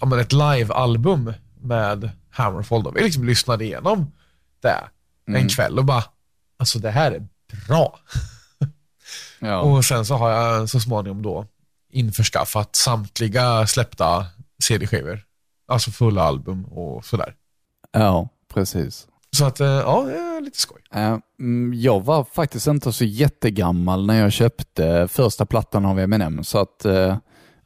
[0.00, 2.82] ja, men ett live-album med Hammerfall.
[2.82, 2.90] Då.
[2.90, 4.12] Vi liksom lyssnade igenom
[4.62, 4.84] det
[5.26, 5.48] en Mm.
[5.48, 6.04] kväll och bara,
[6.58, 7.26] alltså det här är
[7.68, 7.98] bra.
[9.38, 9.60] Ja.
[9.60, 11.46] Och sen så har jag så småningom då
[11.92, 14.26] införskaffat samtliga släppta
[14.62, 15.20] CD-skivor.
[15.68, 17.34] Alltså fulla album och sådär.
[17.92, 19.06] ja, precis.
[19.36, 20.80] Så att, eh, ja, det är lite skoj.
[20.94, 26.44] Eh, mm, Jag var faktiskt inte så jättegammal när jag köpte första plattan av Eminem.
[26.44, 27.16] Så att, eh,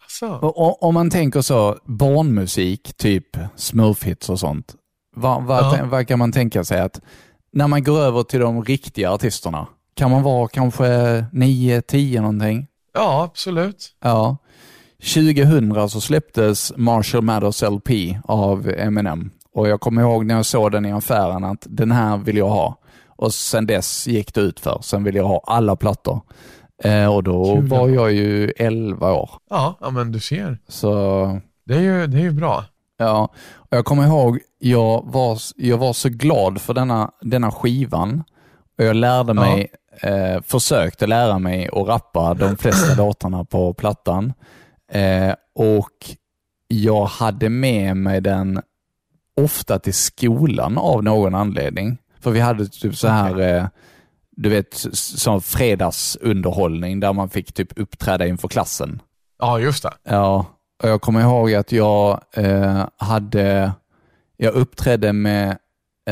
[0.03, 0.39] Alltså.
[0.81, 4.75] om man tänker så, barnmusik, typ smurfhits och sånt.
[5.17, 5.85] Vad, vad, Ja.
[5.85, 7.01] vad kan man tänka sig att
[7.53, 12.67] när man går över till de riktiga artisterna, kan man vara kanske 9, 10 någonting?
[12.93, 13.89] Ja, absolut.
[14.01, 14.37] Ja.
[15.15, 17.89] 2000 så släpptes Marshall Mathers LP
[18.25, 19.31] av Eminem.
[19.55, 22.49] Och jag kommer ihåg när jag såg den i affären att den här vill jag
[22.49, 22.79] ha.
[23.07, 24.79] Och sen dess gick det ut för.
[24.83, 26.21] Sen vill jag ha alla plattor.
[26.85, 27.69] Eh, och då Kul.
[27.69, 29.31] var jag ju 11 år.
[29.51, 30.59] Ja, ja men du ser.
[30.69, 32.65] Så Det är ju, det är ju bra.
[32.99, 38.25] ja, och jag kommer ihåg, jag var, jag var så glad för denna, denna skivan.
[38.79, 39.69] Och jag lärde mig,
[40.01, 44.33] eh, försökte lära mig att rappa de flesta låtarna på plattan.
[44.93, 46.17] Eh, och
[46.69, 48.61] jag hade med mig den
[49.41, 51.99] ofta till skolan av någon anledning.
[52.21, 53.67] För vi hade typ så här, eh,
[54.31, 59.03] du vet, s- sån fredagsunderhållning där man fick typ uppträda inför klassen.
[59.39, 59.93] Ja, just det.
[60.05, 60.47] Ja,
[60.83, 63.73] och jag kommer ihåg att jag eh, hade,
[64.37, 65.59] jag uppträdde med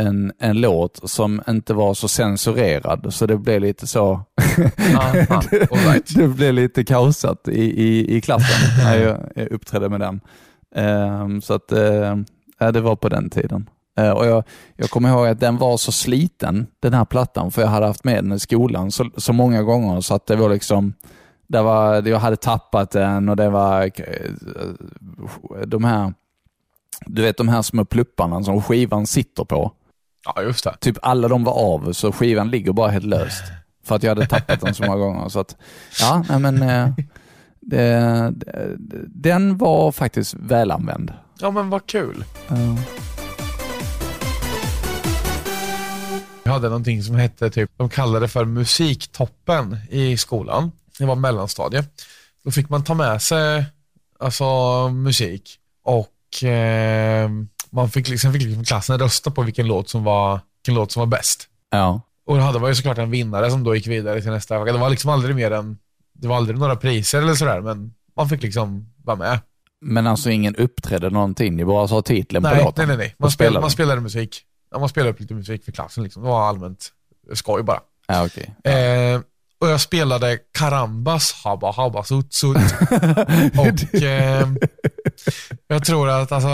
[0.00, 4.12] en, en låt som inte var så censurerad, så det blev lite så,
[4.98, 6.14] all right.
[6.16, 10.20] det blev lite kaosat i, i, i klassen när jag, jag uppträdde med den.
[10.74, 11.72] Ehm, så att,
[12.58, 13.68] ja, det var på den tiden.
[14.00, 14.44] Eh, och jag,
[14.76, 18.04] jag kommer ihåg att den var så sliten, den här plattan, för jag hade haft
[18.04, 20.94] med den i skolan så, så många gånger så att det var liksom,
[21.46, 24.30] det var, jag hade tappat den och det var eh,
[25.66, 26.14] de här,
[27.06, 29.72] du vet de här små plupparna som skivan sitter på.
[30.24, 30.76] Ja, just det.
[30.80, 33.42] Typ alla de var av så skivan ligger bara helt löst.
[33.84, 35.28] För att jag hade tappat den så många gånger.
[35.28, 35.56] Så att,
[36.00, 36.88] ja, nej men eh,
[37.60, 38.32] det,
[38.78, 41.12] det, den var faktiskt välanvänd.
[41.40, 42.24] Ja, men vad kul.
[42.48, 42.54] Ja.
[46.42, 50.72] Jag hade någonting som hette, typ, de kallade det för musiktoppen i skolan.
[50.98, 51.84] Det var mellanstadie.
[52.44, 53.64] Då fick man ta med sig
[54.18, 54.44] alltså,
[54.88, 57.30] musik och eh,
[57.70, 61.00] man fick, liksom, fick liksom klassen rösta på vilken låt som var, vilken låt som
[61.00, 61.48] var bäst.
[61.70, 62.00] Ja.
[62.26, 64.72] Och då hade man ju såklart en vinnare som då gick vidare till nästa vecka.
[64.72, 65.78] Det var liksom aldrig mer än,
[66.14, 69.40] det var aldrig några priser eller sådär, men man fick liksom vara med.
[69.80, 72.88] Men alltså ingen uppträdde någonting, ni bara sa titeln på Nej, låten?
[72.88, 73.06] nej, nej.
[73.06, 73.14] nej.
[73.18, 73.60] Man, spel, spelade?
[73.60, 74.42] man spelade musik.
[74.70, 76.04] Ja, man spelade upp lite musik för klassen.
[76.04, 76.22] Liksom.
[76.22, 76.92] Det var allmänt
[77.32, 77.80] skoj bara.
[78.08, 78.74] Ja, okej.
[78.74, 79.20] Eh,
[79.60, 82.56] och jag spelade Karambas Habba Habba Sut Sut.
[83.58, 84.48] och eh,
[85.68, 86.48] jag tror att alltså,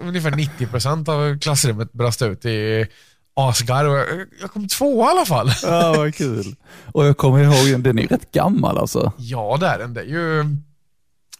[0.00, 2.86] ungefär 90% av klassrummet brast ut i
[3.34, 4.04] asgarv.
[4.40, 5.50] jag kom två i alla fall.
[5.62, 6.56] Ja, vad kul.
[6.92, 9.12] Och jag kommer ihåg, den är rätt gammal alltså.
[9.18, 9.94] Ja, det är den.
[9.94, 10.56] Det är ju...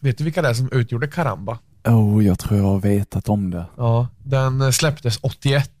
[0.01, 1.59] Vet du vilka det är som utgjorde Karamba?
[1.87, 3.65] Oh, jag tror jag har vetat om det.
[3.77, 5.71] Ja, den släpptes 81.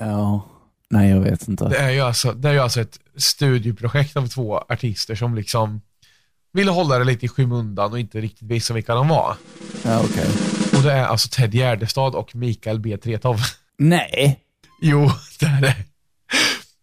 [0.00, 0.46] Ja,
[0.90, 1.68] nej jag vet inte.
[1.68, 5.80] Det är ju alltså, det är ju alltså ett studieprojekt av två artister som liksom
[6.52, 9.36] ville hålla det lite i skymundan och inte riktigt visa vilka de var.
[9.82, 10.28] Ja, okej.
[10.76, 12.96] Och det är alltså Ted Gärdestad och Mikael B.
[12.96, 13.40] Tretow.
[13.78, 14.40] Nej!
[14.80, 15.76] Jo, det är det.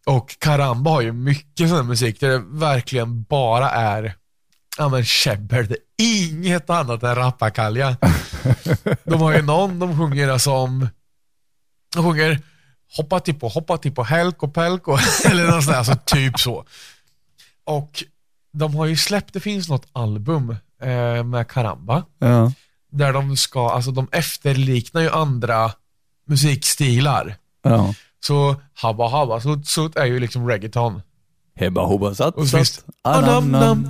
[0.05, 4.15] Och Karamba har ju mycket sån musik där det verkligen bara är
[4.77, 5.75] ja men käbbel.
[5.97, 7.97] Inget annat än rappakalja.
[9.03, 10.89] De har ju någon, de sjunger alltså om,
[11.95, 12.41] de sjunger
[12.97, 16.65] hoppa tippo, hoppa tippo, helko pelko, eller något sånt där, alltså typ så.
[17.63, 18.03] Och
[18.51, 22.51] de har ju släppt, det finns något album eh, med Karamba, Ja.
[22.91, 25.71] där de ska, alltså de efterliknar ju andra
[26.27, 27.35] musikstilar.
[27.63, 27.93] Ja.
[28.19, 31.01] Så Habba Habba Sut Sut är ju liksom reggaeton.
[31.55, 32.85] Hebba hobba satt Och så finns satt.
[33.03, 33.89] det, Anam, nam.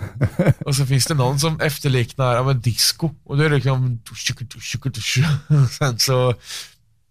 [0.66, 3.10] och så finns det någon som efterliknar ja, men disco.
[3.24, 4.34] Och det är liksom tush,
[4.94, 5.18] tush.
[5.78, 6.34] Sen så,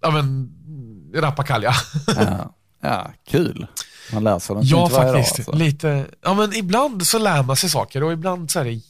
[0.02, 0.52] ja men,
[1.16, 1.74] rappakalja.
[2.16, 2.56] Ja.
[2.82, 3.68] ja, kul.
[4.14, 5.64] Man sig något Ja varje dag, faktiskt, alltså.
[5.64, 8.82] lite, ja men ibland så lär man sig saker och ibland så är det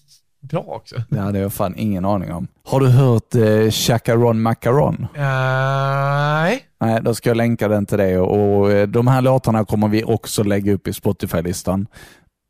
[0.41, 0.95] bra också.
[1.09, 2.47] Ja, det har jag fan ingen aning om.
[2.63, 5.07] Har du hört eh, Chacaron Macaron?
[5.15, 6.65] Nej.
[6.79, 9.87] Nej, då ska jag länka den till dig och, och eh, de här låtarna kommer
[9.87, 11.87] vi också lägga upp i Spotify-listan.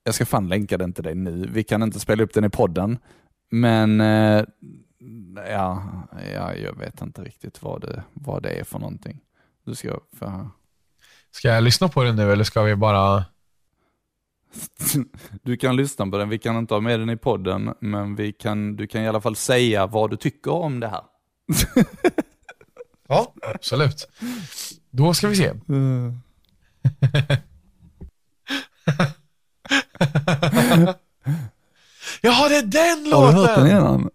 [0.03, 1.49] Jag ska fan länka den till dig nu.
[1.53, 2.97] Vi kan inte spela upp den i podden,
[3.51, 4.43] men eh,
[5.49, 5.83] ja,
[6.33, 9.19] ja, jag vet inte riktigt vad det, vad det är för någonting.
[9.65, 10.49] Du ska få...
[11.31, 13.25] Ska jag lyssna på det nu eller ska vi bara...
[15.43, 18.33] Du kan lyssna på den, vi kan inte ha med den i podden, men vi
[18.33, 21.03] kan, du kan i alla fall säga vad du tycker om det här.
[23.07, 24.09] Ja, absolut.
[24.91, 25.43] Då ska vi se.
[32.21, 33.13] Jaha, det är den låten!
[33.13, 34.09] Har du hört den innan?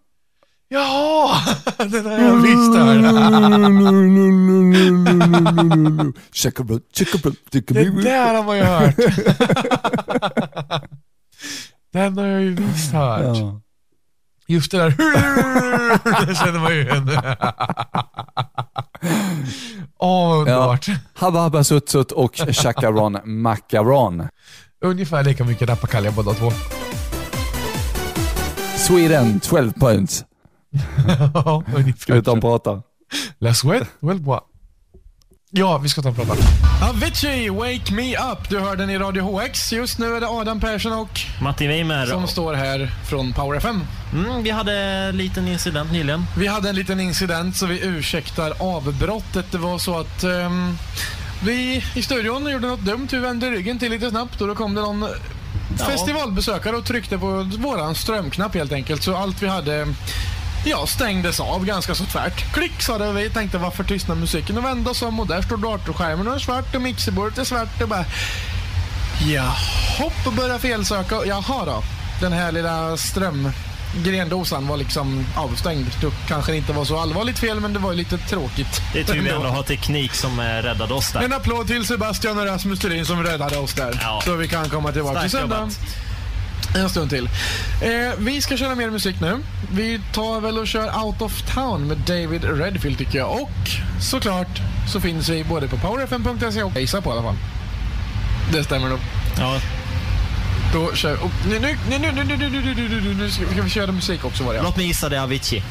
[0.69, 1.39] Jaha,
[1.77, 3.01] den har jag visst hört.
[7.71, 8.95] Det där har man ju hört.
[11.93, 13.37] Den har jag ju visst hört.
[13.37, 13.61] Ja.
[14.47, 14.89] Just det där,
[16.27, 17.09] det känner man ju igen.
[19.99, 20.87] Åh, vad underbart.
[21.13, 24.27] Habba Habba Sutt Sutt och Chacaron Macaron.
[24.81, 26.51] Ungefär lika mycket rappakalja båda två.
[28.77, 30.25] Sweden 12 points.
[31.33, 31.63] Ja,
[31.97, 32.81] Ska vi ta och prata?
[33.39, 34.41] Let's wait, well bra.
[35.51, 36.33] Ja, vi ska ta och prata.
[36.89, 38.49] Avicii, Wake Me Up.
[38.49, 39.73] Du hör den i Radio HX.
[39.73, 42.05] Just nu är det Adam Persson och Matti Weimer.
[42.05, 43.81] som står här från Power FM.
[44.13, 46.25] Mm, vi hade en liten incident nyligen.
[46.37, 49.51] Vi hade en liten incident så vi ursäktar avbrottet.
[49.51, 50.77] Det var så att ehm,
[51.43, 53.07] vi i studion gjorde något dumt.
[53.11, 55.05] Vi vände ryggen till lite snabbt och då kom det någon
[55.77, 59.03] festivalbesökare och tryckte på våran strömknapp helt enkelt.
[59.03, 59.87] Så allt vi hade
[60.65, 62.53] Ja, stängdes av ganska så tvärt.
[62.53, 65.41] Klick sa det och vi tänkte varför tystnar musiken och vände oss om och där
[65.41, 68.05] står datorskärmen och är svart och mixerbordet är svart och bara
[69.27, 69.55] Jaha,
[70.25, 71.25] och börja felsöka.
[71.25, 71.83] Jaha då.
[72.21, 75.87] Den här lilla strömgrendosan var liksom avstängd.
[76.01, 78.81] Det kanske inte var så allvarligt fel men det var ju lite tråkigt.
[78.93, 81.21] Det är tur vi ändå har teknik som eh, räddade oss där.
[81.21, 83.99] En applåd till Sebastian och Rasmus Thulin som räddade oss där.
[84.01, 84.21] Ja.
[84.25, 85.59] Så vi kan komma tillbaka till Starkt söndag.
[85.59, 86.06] jobbat.
[86.77, 87.25] En stund till.
[87.81, 89.37] Eh, vi ska köra mer musik nu.
[89.71, 93.41] Vi tar väl och kör Out of Town med David Redfield tycker jag.
[93.41, 93.49] Och
[94.01, 97.35] såklart så finns vi både på powerfm.se och gissa på i alla fall.
[98.51, 98.99] Det stämmer nog.
[99.37, 99.59] Ja,
[100.73, 101.17] Då kör vi.
[101.21, 103.69] Och nu, nu, nu, nu, nu, nu, nu, nu, nu, nu, nu, nu ska vi-
[103.69, 105.63] köra musik också var det låt mig gissa, det är Avicii.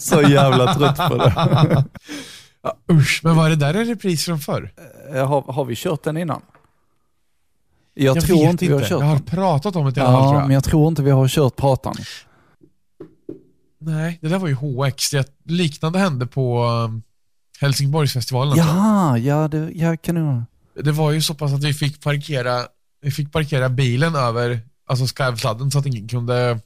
[0.00, 1.32] Så jävla trött på det.
[1.36, 1.84] ja.
[2.92, 4.72] Usch, men var det där en repris från förr?
[5.14, 6.40] Eh, Har, har vi kört den innan?
[7.94, 9.24] Jag, Jag tror inte vi har kört Jag har den.
[9.24, 10.46] pratat om det i alla fall tror Ja, jag.
[10.46, 11.94] men jag tror inte vi har kört pratan.
[13.80, 15.10] Nej, det där var ju HX.
[15.10, 17.02] Det liknande hände på um,
[17.60, 18.58] Helsingborgsfestivalen.
[18.58, 20.44] Jaha, ja, det, ja kanon.
[20.82, 22.60] Det var ju så pass att vi fick parkera,
[23.02, 26.60] vi fick parkera bilen över alltså skarvsladden så att ingen kunde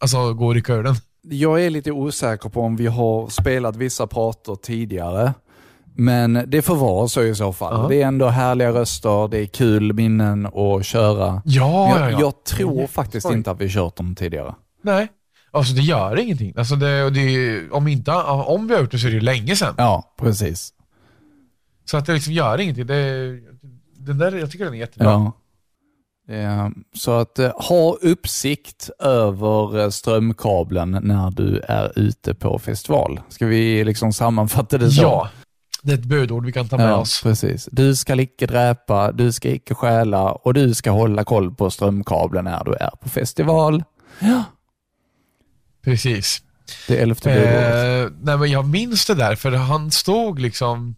[0.00, 0.96] alltså, gå och rycka ur den.
[1.22, 5.34] Jag är lite osäker på om vi har spelat vissa prator tidigare.
[6.00, 7.82] Men det får vara så i så fall.
[7.82, 7.88] Ja.
[7.88, 11.42] Det är ändå härliga röster, det är kul minnen att köra.
[11.44, 12.20] Ja, jag, ja, ja.
[12.20, 12.88] jag tror Mm.
[12.88, 14.54] faktiskt inte att vi kört dem tidigare.
[14.82, 15.08] Nej,
[15.50, 16.54] Alltså det gör ingenting.
[16.56, 19.56] Alltså det, det, om, inte, om vi har gjort det så är det ju länge
[19.56, 19.74] sedan.
[19.78, 20.72] Ja, precis.
[21.84, 22.86] Så att det liksom gör ingenting.
[22.86, 23.38] Det,
[23.98, 25.32] den där, jag tycker den är jättebra.
[26.28, 26.34] Ja.
[26.34, 33.20] Eh, Så att eh, ha uppsikt över eh, strömkabeln när du är ute på festival.
[33.28, 35.02] Ska vi liksom sammanfatta det så?
[35.02, 35.28] Ja,
[35.82, 37.22] det är ett budord vi kan ta med Ja, oss.
[37.22, 37.68] precis.
[37.72, 42.44] Du ska icke dräpa, du ska icke stjäla och du ska hålla koll på strömkabeln
[42.44, 43.84] när du är på festival.
[44.18, 44.44] Ja.
[45.84, 46.42] Precis.
[46.88, 48.06] Det elfte budordet.
[48.12, 50.94] Eh, nej, men jag minns det där, för han stod liksom...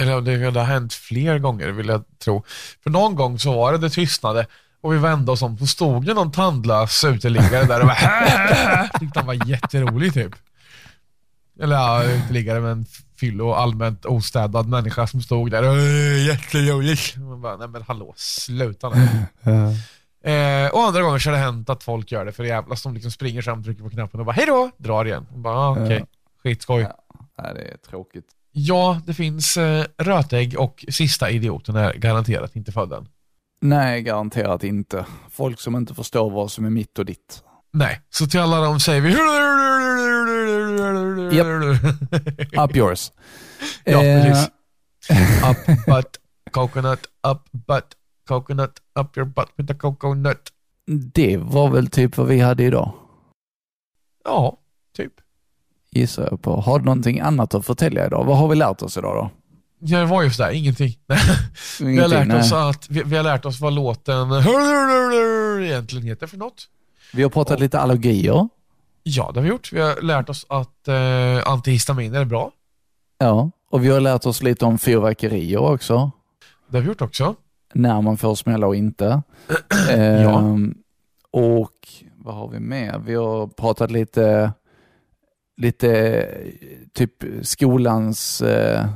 [0.00, 2.44] Eller det, det har hänt fler gånger, vill jag tro.
[2.82, 4.46] För någon gång så var det det tystnade
[4.80, 9.18] och vi vände oss om, så stod det någon tandlös uteliggare där och bara Tyckte
[9.18, 10.32] han var jätterolig typ.
[11.62, 12.84] Eller ja, uteliggare, men
[13.20, 15.68] fyllo och allmänt ostädad människa som stod där.
[15.68, 17.16] "Åh, Jätteroligt.
[17.16, 19.08] Man bara, nej men hallå, sluta nu.
[20.24, 22.82] Eh, och andra gånger så har det hänt att folk gör det för jävlas.
[22.82, 25.26] De liksom springer fram, trycker på knappen och bara hejdå, drar igen.
[25.32, 26.06] Och bara, ah, okej, Ja.
[26.42, 26.82] skitskoj.
[27.42, 28.24] Nej, det är tråkigt.
[28.52, 33.08] Ja, det finns eh, rötägg och sista idioten är garanterat inte född än.
[33.60, 35.04] Nej, garanterat inte.
[35.30, 37.42] Folk som inte förstår vad som är mitt och ditt.
[37.72, 39.10] Nej, så till alla dem säger vi
[42.64, 43.12] Up yours.
[43.84, 44.50] Ja, Eh, precis.
[45.50, 46.16] Up butt,
[46.50, 47.94] coconut, up butt,
[48.28, 50.52] coconut, up your butt with a coconut.
[51.14, 52.92] Det var väl typ vad vi hade idag,
[54.24, 54.58] Ja,
[54.96, 55.12] typ.
[55.90, 56.60] gissar jag på.
[56.60, 58.24] Har du någonting annat att förtälja idag?
[58.24, 59.30] Vad har vi lärt oss idag då?
[59.80, 60.98] Ja, det var ju sådär, ingenting.
[61.06, 61.14] vi,
[61.84, 62.40] har Ingenting, lärt nej.
[62.40, 64.32] oss att, vi, vi har lärt oss vad låten
[65.64, 66.68] egentligen heter för något.
[67.12, 68.48] Vi har pratat lite allergier.
[69.10, 69.72] Ja, det har vi gjort.
[69.72, 72.52] Vi har lärt oss att eh, antihistaminer är bra.
[73.18, 76.10] Ja, och vi har lärt oss lite om fyrverkerier också.
[76.68, 77.34] Det har vi gjort också.
[77.74, 79.22] När man får smälla och inte.
[79.90, 80.74] Ehm,
[81.30, 82.98] Och vad har vi mer?
[82.98, 84.52] Vi har pratat lite,
[85.56, 86.28] lite
[86.94, 88.86] typ skolans, eh,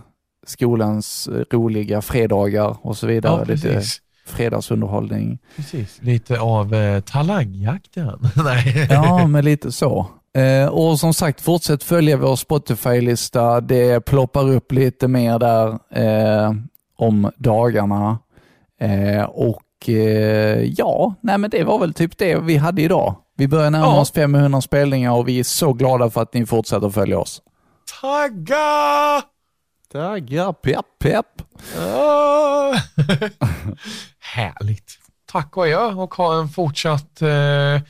[0.46, 3.32] skolans roliga fredagar och så vidare.
[3.32, 4.00] Ja, lite precis.
[4.32, 5.38] Fredagsunderhållning.
[5.56, 5.98] Precis.
[6.02, 8.18] Lite av eh, talangjakten.
[8.44, 8.86] Nej.
[8.90, 10.06] Ja, men lite så.
[10.36, 13.60] Eh, och som sagt, fortsätt följa vår Spotify-lista.
[13.60, 16.52] Det ploppar upp lite mer där eh,
[16.98, 18.18] om dagarna.
[18.80, 23.14] Eh, och eh, ja, nej men det var väl typ det vi hade idag.
[23.36, 24.00] Vi börjar närma Ja.
[24.00, 27.42] oss 500 spelningar och vi är så glada för att ni fortsätter följa oss.
[28.00, 29.22] Tagga!
[29.92, 31.42] Tagga, pepp, pepp.
[31.78, 32.74] Ah.
[34.18, 34.98] Härligt.
[35.26, 37.80] Tack och jag och ha en fortsatt eh,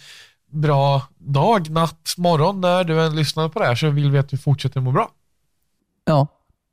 [0.50, 4.28] bra dag, natt, morgon när du än lyssnar på det här så vill vi att
[4.28, 5.10] du fortsätter må bra.
[6.04, 6.26] Ja,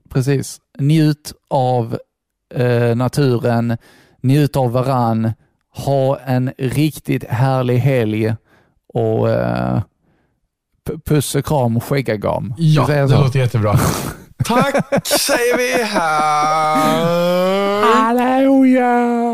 [0.09, 0.61] precis.
[0.79, 1.97] Njut av
[2.55, 3.77] eh, naturen,
[4.21, 5.33] njut av varann,
[5.75, 8.35] ha en riktigt härlig helg
[8.93, 9.81] och eh,
[11.05, 12.53] puss och kram, skäggagam.
[12.57, 13.79] Ja, det låter jättebra.
[14.43, 17.29] Tack säger vi här.
[17.93, 19.33] Halleluja!